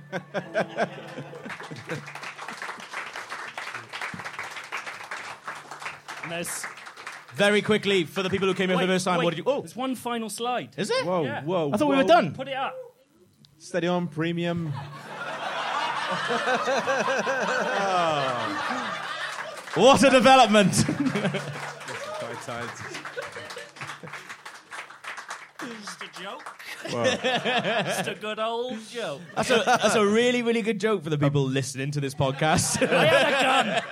[6.28, 6.66] And there's
[7.38, 9.38] Very quickly, for the people who came here for the first time, wait, what did
[9.38, 9.44] you.
[9.46, 10.70] Oh, There's one final slide.
[10.76, 11.06] is it?
[11.06, 11.44] Whoa, Yeah.
[11.44, 11.70] whoa.
[11.72, 12.08] I thought we were whoa.
[12.08, 12.34] done.
[12.34, 12.74] Put it up.
[13.58, 14.72] Steady on, premium.
[16.10, 16.14] Oh.
[19.74, 20.72] What a development!
[20.86, 22.70] Quite tight.
[25.60, 26.57] Just a joke.
[26.90, 27.04] Whoa.
[27.04, 29.20] Just a good old joke.
[29.36, 32.82] That's a, that's a really, really good joke for the people listening to this podcast.
[32.88, 33.82] I had a gun.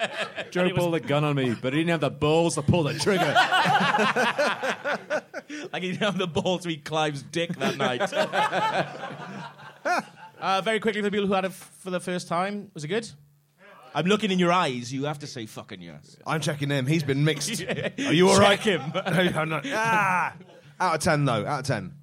[0.51, 2.95] Joe pulled a gun on me, but he didn't have the balls to pull the
[2.95, 3.25] trigger.
[5.73, 8.01] like he didn't have the balls to eat Clive's dick that night.
[10.41, 12.85] uh, very quickly, for the people who had it f- for the first time, was
[12.85, 13.09] it good?
[13.95, 14.93] I'm looking in your eyes.
[14.93, 16.17] You have to say fucking yes.
[16.27, 16.87] I'm checking him.
[16.87, 17.63] He's been mixed.
[17.63, 18.61] Are you all right?
[18.61, 18.93] Check him.
[18.95, 19.65] No, I'm not.
[19.69, 20.35] Ah!
[20.79, 21.47] Out of 10, though.
[21.47, 21.95] Out of 10.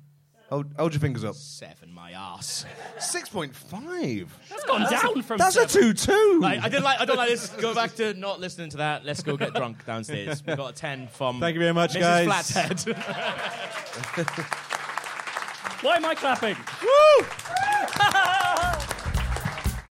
[0.54, 1.34] Hold, hold your fingers up.
[1.34, 2.64] Seven, my ass.
[3.00, 4.28] 6.5.
[4.52, 5.96] That's gone down from That's a seven.
[5.96, 6.40] 2 2.
[6.44, 7.02] Right, I didn't like.
[7.02, 7.50] I don't like this.
[7.50, 9.04] Go back to not listening to that.
[9.04, 10.46] Let's go get drunk downstairs.
[10.46, 11.40] We got a ten from.
[11.40, 12.26] Thank you very much, Mrs.
[12.28, 12.52] guys.
[12.52, 12.96] Flathead.
[15.82, 16.56] Why am I clapping?
[16.84, 17.26] Woo!